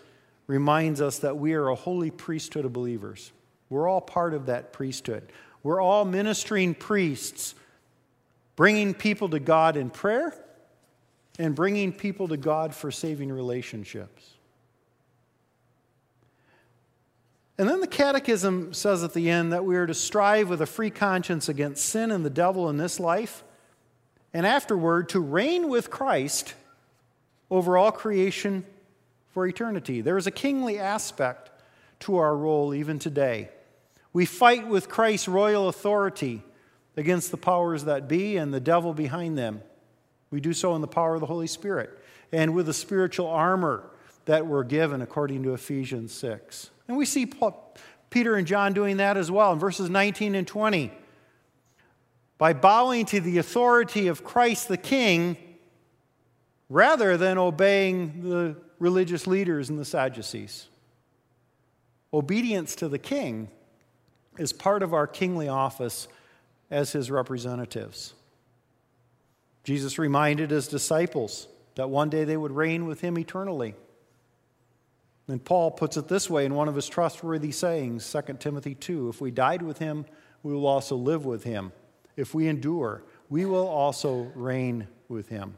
reminds 0.45 1.01
us 1.01 1.19
that 1.19 1.37
we 1.37 1.53
are 1.53 1.67
a 1.67 1.75
holy 1.75 2.11
priesthood 2.11 2.63
of 2.63 2.71
believers. 2.71 3.31
We're 3.69 3.89
all 3.89 3.99
part 3.99 4.33
of 4.33 4.45
that 4.45 4.71
priesthood. 4.71 5.31
We're 5.63 5.81
all 5.81 6.05
ministering 6.05 6.75
priests, 6.75 7.55
bringing 8.57 8.93
people 8.93 9.29
to 9.29 9.39
God 9.39 9.77
in 9.77 9.89
prayer 9.89 10.33
and 11.39 11.55
bringing 11.55 11.93
people 11.93 12.27
to 12.27 12.35
God 12.35 12.75
for 12.75 12.91
saving 12.91 13.31
relationships. 13.31 14.33
And 17.59 17.69
then 17.69 17.79
the 17.79 17.87
Catechism 17.87 18.73
says 18.73 19.03
at 19.03 19.13
the 19.13 19.29
end 19.29 19.53
that 19.53 19.63
we 19.63 19.77
are 19.77 19.87
to 19.87 19.93
strive 19.93 20.49
with 20.49 20.61
a 20.61 20.65
free 20.65 20.89
conscience 20.89 21.47
against 21.47 21.85
sin 21.85 22.11
and 22.11 22.25
the 22.25 22.29
devil 22.29 22.69
in 22.69 22.77
this 22.77 22.99
life, 22.99 23.43
and 24.33 24.45
afterward 24.45 25.09
to 25.09 25.19
reign 25.19 25.69
with 25.69 25.89
Christ 25.89 26.53
over 27.49 27.77
all 27.77 27.91
creation 27.91 28.65
for 29.29 29.47
eternity. 29.47 30.01
There 30.01 30.17
is 30.17 30.27
a 30.27 30.31
kingly 30.31 30.77
aspect 30.79 31.49
to 32.01 32.17
our 32.17 32.35
role 32.35 32.73
even 32.73 32.99
today. 32.99 33.49
We 34.13 34.25
fight 34.25 34.67
with 34.67 34.89
Christ's 34.89 35.27
royal 35.27 35.67
authority 35.67 36.43
against 36.97 37.31
the 37.31 37.38
powers 37.38 37.86
that 37.86 38.07
be 38.07 38.36
and 38.38 38.53
the 38.53 38.60
devil 38.60 38.93
behind 38.93 39.38
them. 39.38 39.62
We 40.31 40.41
do 40.41 40.51
so 40.51 40.75
in 40.75 40.81
the 40.81 40.88
power 40.88 41.13
of 41.13 41.21
the 41.21 41.27
Holy 41.27 41.47
Spirit 41.47 41.91
and 42.33 42.53
with 42.53 42.65
the 42.65 42.73
spiritual 42.73 43.27
armor 43.27 43.89
that 44.25 44.45
we're 44.45 44.63
given 44.63 45.01
according 45.01 45.43
to 45.43 45.53
Ephesians 45.53 46.12
6. 46.13 46.71
And 46.88 46.97
we 46.97 47.05
see 47.05 47.25
Paul, 47.25 47.75
Peter 48.10 48.36
and 48.36 48.45
John 48.45 48.73
doing 48.73 48.97
that 48.97 49.15
as 49.15 49.31
well 49.31 49.53
in 49.53 49.60
verses 49.60 49.89
19 49.89 50.36
and 50.36 50.45
20. 50.45 50.91
By 52.38 52.53
bowing 52.53 53.05
to 53.05 53.21
the 53.21 53.38
authority 53.38 54.07
of 54.07 54.23
Christ 54.23 54.67
the 54.67 54.77
King 54.77 55.38
rather 56.69 57.15
than 57.15 57.38
obeying 57.38 58.29
the 58.29 58.57
religious 58.79 59.25
leaders 59.27 59.69
and 59.69 59.79
the 59.79 59.86
Sadducees. 59.86 60.67
Obedience 62.13 62.75
to 62.75 62.89
the 62.89 62.99
King 62.99 63.49
is 64.38 64.53
part 64.53 64.83
of 64.83 64.93
our 64.93 65.07
kingly 65.07 65.47
office 65.47 66.07
as 66.69 66.91
his 66.91 67.10
representatives. 67.10 68.13
Jesus 69.63 69.99
reminded 69.99 70.51
his 70.51 70.67
disciples 70.67 71.47
that 71.75 71.89
one 71.89 72.10
day 72.10 72.23
they 72.23 72.38
would 72.38 72.51
reign 72.51 72.86
with 72.86 73.01
him 73.01 73.17
eternally. 73.17 73.75
And 75.27 75.43
Paul 75.43 75.71
puts 75.71 75.97
it 75.97 76.08
this 76.08 76.30
way 76.30 76.45
in 76.45 76.56
one 76.56 76.67
of 76.67 76.75
his 76.75 76.88
trustworthy 76.88 77.51
sayings, 77.51 78.10
2 78.10 78.36
Timothy 78.39 78.75
2 78.75 79.10
If 79.10 79.19
we 79.19 79.30
died 79.30 79.62
with 79.62 79.77
him, 79.77 80.06
we 80.41 80.53
will 80.53 80.67
also 80.67 80.95
live 80.95 81.25
with 81.25 81.43
him. 81.43 81.73
If 82.15 82.34
we 82.34 82.47
endure, 82.47 83.03
we 83.30 83.45
will 83.45 83.67
also 83.67 84.32
reign 84.36 84.88
with 85.10 85.27
him. 85.30 85.56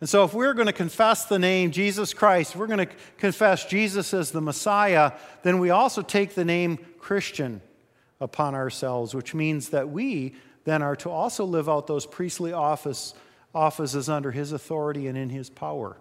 And 0.00 0.08
so, 0.08 0.22
if 0.24 0.32
we're 0.32 0.54
going 0.54 0.66
to 0.66 0.72
confess 0.72 1.24
the 1.24 1.40
name 1.40 1.72
Jesus 1.72 2.14
Christ, 2.14 2.54
we're 2.54 2.68
going 2.68 2.86
to 2.86 2.94
confess 3.16 3.64
Jesus 3.64 4.14
as 4.14 4.30
the 4.30 4.40
Messiah, 4.40 5.12
then 5.42 5.58
we 5.58 5.70
also 5.70 6.02
take 6.02 6.34
the 6.34 6.44
name 6.44 6.78
Christian 7.00 7.62
upon 8.20 8.54
ourselves, 8.54 9.14
which 9.14 9.34
means 9.34 9.70
that 9.70 9.88
we 9.88 10.34
then 10.64 10.82
are 10.82 10.96
to 10.96 11.10
also 11.10 11.44
live 11.44 11.68
out 11.68 11.86
those 11.86 12.06
priestly 12.06 12.52
office, 12.52 13.14
offices 13.54 14.08
under 14.08 14.30
his 14.30 14.52
authority 14.52 15.06
and 15.06 15.16
in 15.16 15.30
his 15.30 15.48
power. 15.48 15.96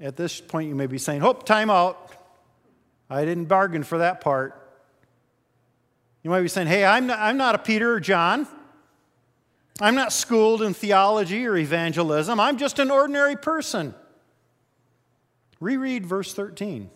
At 0.00 0.16
this 0.16 0.40
point, 0.40 0.68
you 0.68 0.74
may 0.74 0.86
be 0.86 0.98
saying, 0.98 1.20
Hope, 1.20 1.44
time 1.44 1.70
out. 1.70 2.12
I 3.10 3.24
didn't 3.24 3.44
bargain 3.44 3.82
for 3.82 3.98
that 3.98 4.20
part. 4.20 4.58
You 6.22 6.30
might 6.30 6.40
be 6.40 6.48
saying, 6.48 6.68
Hey, 6.68 6.84
I'm 6.84 7.06
not, 7.06 7.18
I'm 7.18 7.36
not 7.36 7.54
a 7.54 7.58
Peter 7.58 7.92
or 7.92 8.00
John. 8.00 8.46
I'm 9.80 9.94
not 9.94 10.12
schooled 10.12 10.62
in 10.62 10.74
theology 10.74 11.46
or 11.46 11.56
evangelism. 11.56 12.38
I'm 12.38 12.56
just 12.56 12.78
an 12.78 12.90
ordinary 12.90 13.36
person. 13.36 13.94
Reread 15.60 16.06
verse 16.06 16.34
13. 16.34 16.90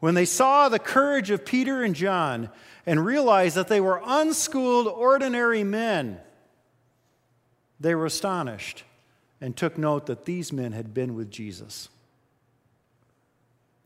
When 0.00 0.14
they 0.14 0.24
saw 0.24 0.68
the 0.68 0.78
courage 0.78 1.30
of 1.30 1.44
Peter 1.44 1.82
and 1.82 1.94
John 1.94 2.50
and 2.86 3.04
realized 3.04 3.56
that 3.56 3.68
they 3.68 3.80
were 3.80 4.02
unschooled, 4.04 4.86
ordinary 4.86 5.64
men, 5.64 6.20
they 7.80 7.94
were 7.94 8.06
astonished 8.06 8.84
and 9.40 9.56
took 9.56 9.78
note 9.78 10.06
that 10.06 10.24
these 10.24 10.52
men 10.52 10.72
had 10.72 10.94
been 10.94 11.14
with 11.14 11.30
Jesus. 11.30 11.88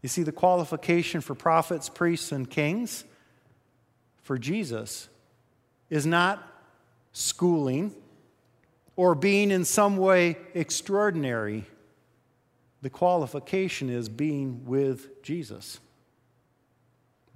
You 0.02 0.08
see, 0.08 0.22
the 0.22 0.32
qualification 0.32 1.20
for 1.20 1.34
prophets, 1.34 1.88
priests, 1.88 2.32
and 2.32 2.48
kings 2.48 3.04
for 4.22 4.38
Jesus 4.38 5.08
is 5.90 6.06
not 6.06 6.46
schooling 7.12 7.94
or 8.94 9.14
being 9.14 9.50
in 9.50 9.64
some 9.64 9.96
way 9.96 10.36
extraordinary. 10.54 11.64
The 12.82 12.90
qualification 12.90 13.90
is 13.90 14.08
being 14.08 14.64
with 14.64 15.22
Jesus. 15.22 15.80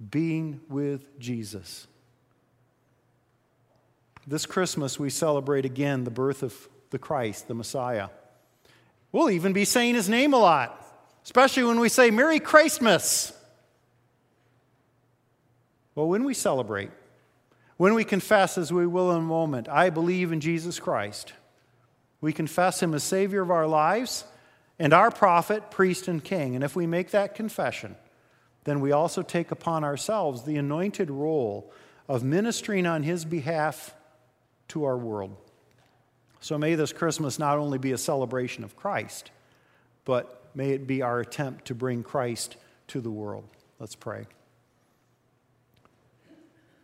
Being 0.09 0.61
with 0.69 1.19
Jesus. 1.19 1.87
This 4.25 4.45
Christmas, 4.45 4.99
we 4.99 5.09
celebrate 5.09 5.65
again 5.65 6.03
the 6.03 6.11
birth 6.11 6.43
of 6.43 6.69
the 6.89 6.99
Christ, 6.99 7.47
the 7.47 7.53
Messiah. 7.53 8.09
We'll 9.11 9.29
even 9.29 9.53
be 9.53 9.65
saying 9.65 9.95
his 9.95 10.09
name 10.09 10.33
a 10.33 10.37
lot, 10.37 10.79
especially 11.23 11.63
when 11.63 11.79
we 11.79 11.89
say 11.89 12.09
Merry 12.09 12.39
Christmas. 12.39 13.33
Well, 15.95 16.07
when 16.07 16.23
we 16.23 16.33
celebrate, 16.33 16.89
when 17.77 17.93
we 17.93 18.03
confess, 18.03 18.57
as 18.57 18.71
we 18.71 18.87
will 18.87 19.11
in 19.11 19.17
a 19.17 19.21
moment, 19.21 19.67
I 19.67 19.89
believe 19.89 20.31
in 20.31 20.39
Jesus 20.39 20.79
Christ, 20.79 21.33
we 22.21 22.31
confess 22.31 22.81
him 22.81 22.93
as 22.93 23.03
Savior 23.03 23.41
of 23.41 23.51
our 23.51 23.67
lives 23.67 24.23
and 24.79 24.93
our 24.93 25.11
prophet, 25.11 25.69
priest, 25.69 26.07
and 26.07 26.23
king. 26.23 26.55
And 26.55 26.63
if 26.63 26.75
we 26.75 26.87
make 26.87 27.11
that 27.11 27.35
confession, 27.35 27.95
then 28.63 28.79
we 28.79 28.91
also 28.91 29.21
take 29.21 29.51
upon 29.51 29.83
ourselves 29.83 30.43
the 30.43 30.57
anointed 30.57 31.09
role 31.09 31.71
of 32.07 32.23
ministering 32.23 32.85
on 32.85 33.03
his 33.03 33.25
behalf 33.25 33.93
to 34.69 34.85
our 34.85 34.97
world. 34.97 35.35
So 36.39 36.57
may 36.57 36.75
this 36.75 36.91
Christmas 36.91 37.39
not 37.39 37.57
only 37.57 37.77
be 37.77 37.91
a 37.91 37.97
celebration 37.97 38.63
of 38.63 38.75
Christ, 38.75 39.31
but 40.05 40.41
may 40.53 40.71
it 40.71 40.87
be 40.87 41.01
our 41.01 41.19
attempt 41.19 41.65
to 41.65 41.75
bring 41.75 42.03
Christ 42.03 42.57
to 42.87 43.01
the 43.01 43.11
world. 43.11 43.45
Let's 43.79 43.95
pray. 43.95 44.27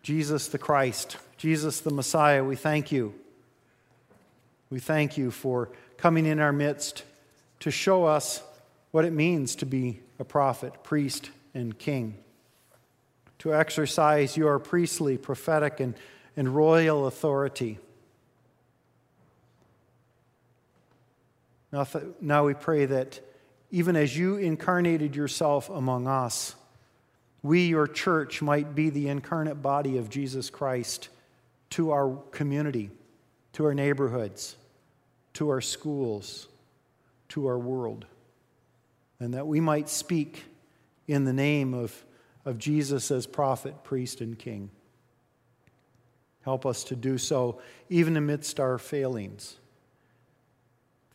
Jesus 0.02 0.48
the 0.48 0.58
Christ, 0.58 1.18
Jesus 1.38 1.82
the 1.82 1.92
Messiah, 1.92 2.44
we 2.44 2.56
thank 2.56 2.92
you. 2.92 3.13
We 4.70 4.80
thank 4.80 5.18
you 5.18 5.30
for 5.32 5.70
coming 5.98 6.26
in 6.26 6.39
our 6.39 6.54
midst 6.54 7.04
to 7.60 7.72
show 7.72 8.06
us 8.06 8.42
what 8.92 9.04
it 9.04 9.12
means 9.12 9.56
to 9.58 9.65
be 9.65 10.00
a 10.20 10.24
prophet, 10.24 10.84
priest, 10.84 11.32
and 11.60 11.78
king, 11.78 12.17
to 13.39 13.54
exercise 13.54 14.36
your 14.36 14.60
priestly, 14.60 15.17
prophetic, 15.17 15.80
and, 15.80 15.93
and 16.36 16.56
royal 16.56 17.08
authority. 17.08 17.78
Now, 21.72 21.84
th- 21.84 22.06
now 22.19 22.45
we 22.45 22.54
pray 22.54 22.86
that 22.86 23.19
even 23.72 23.95
as 23.95 24.17
you 24.17 24.38
incarnated 24.38 25.15
yourself 25.15 25.69
among 25.69 26.08
us, 26.08 26.56
we, 27.43 27.67
your 27.67 27.88
church, 27.88 28.41
might 28.41 28.76
be 28.76 28.89
the 28.89 29.08
incarnate 29.08 29.62
body 29.62 29.98
of 29.98 30.10
Jesus 30.10 30.50
Christ 30.50 31.10
to 31.72 31.91
our 31.91 32.17
community, 32.32 32.89
to 33.54 33.65
our 33.65 33.74
neighborhoods, 33.74 34.56
to 35.34 35.50
our 35.50 35.62
schools, 35.62 36.48
to 37.30 37.48
our 37.48 37.58
world. 37.58 38.06
And 39.19 39.34
that 39.36 39.48
we 39.48 39.60
might 39.60 39.88
speak 39.88 40.43
in 41.10 41.26
the 41.26 41.34
name 41.34 41.74
of, 41.74 42.06
of 42.45 42.60
Jesus 42.60 43.10
as 43.10 43.26
prophet, 43.26 43.84
priest, 43.84 44.22
and 44.22 44.38
king. 44.38 44.69
Help 46.43 46.67
us 46.67 46.84
to 46.86 46.95
do 46.95 47.17
so 47.17 47.60
even 47.89 48.15
amidst 48.15 48.60
our 48.60 48.78
failings 48.78 49.56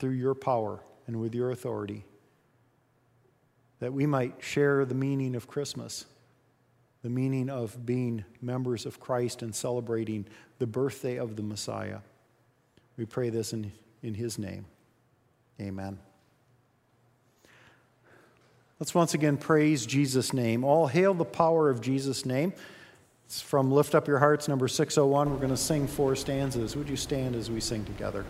through 0.00 0.10
your 0.10 0.34
power 0.34 0.80
and 1.06 1.20
with 1.20 1.32
your 1.32 1.52
authority, 1.52 2.04
that 3.78 3.92
we 3.92 4.04
might 4.04 4.34
share 4.40 4.84
the 4.84 4.96
meaning 4.96 5.36
of 5.36 5.46
Christmas, 5.46 6.06
the 7.02 7.08
meaning 7.08 7.48
of 7.48 7.86
being 7.86 8.24
members 8.42 8.86
of 8.86 8.98
Christ 8.98 9.42
and 9.42 9.54
celebrating 9.54 10.26
the 10.58 10.66
birthday 10.66 11.18
of 11.18 11.36
the 11.36 11.42
Messiah. 11.42 12.00
We 12.96 13.06
pray 13.06 13.30
this 13.30 13.52
in, 13.52 13.70
in 14.02 14.14
his 14.14 14.38
name. 14.38 14.66
Amen. 15.60 15.98
Let's 18.80 18.94
once 18.94 19.14
again 19.14 19.36
praise 19.36 19.86
Jesus' 19.86 20.32
name. 20.32 20.64
All 20.64 20.88
hail 20.88 21.14
the 21.14 21.24
power 21.24 21.70
of 21.70 21.80
Jesus' 21.80 22.26
name. 22.26 22.52
It's 23.26 23.40
from 23.40 23.70
Lift 23.70 23.94
Up 23.94 24.08
Your 24.08 24.18
Hearts, 24.18 24.48
number 24.48 24.66
601. 24.66 25.30
We're 25.30 25.36
going 25.36 25.48
to 25.50 25.56
sing 25.56 25.86
four 25.86 26.16
stanzas. 26.16 26.76
Would 26.76 26.88
you 26.88 26.96
stand 26.96 27.36
as 27.36 27.50
we 27.50 27.60
sing 27.60 27.84
together? 27.84 28.24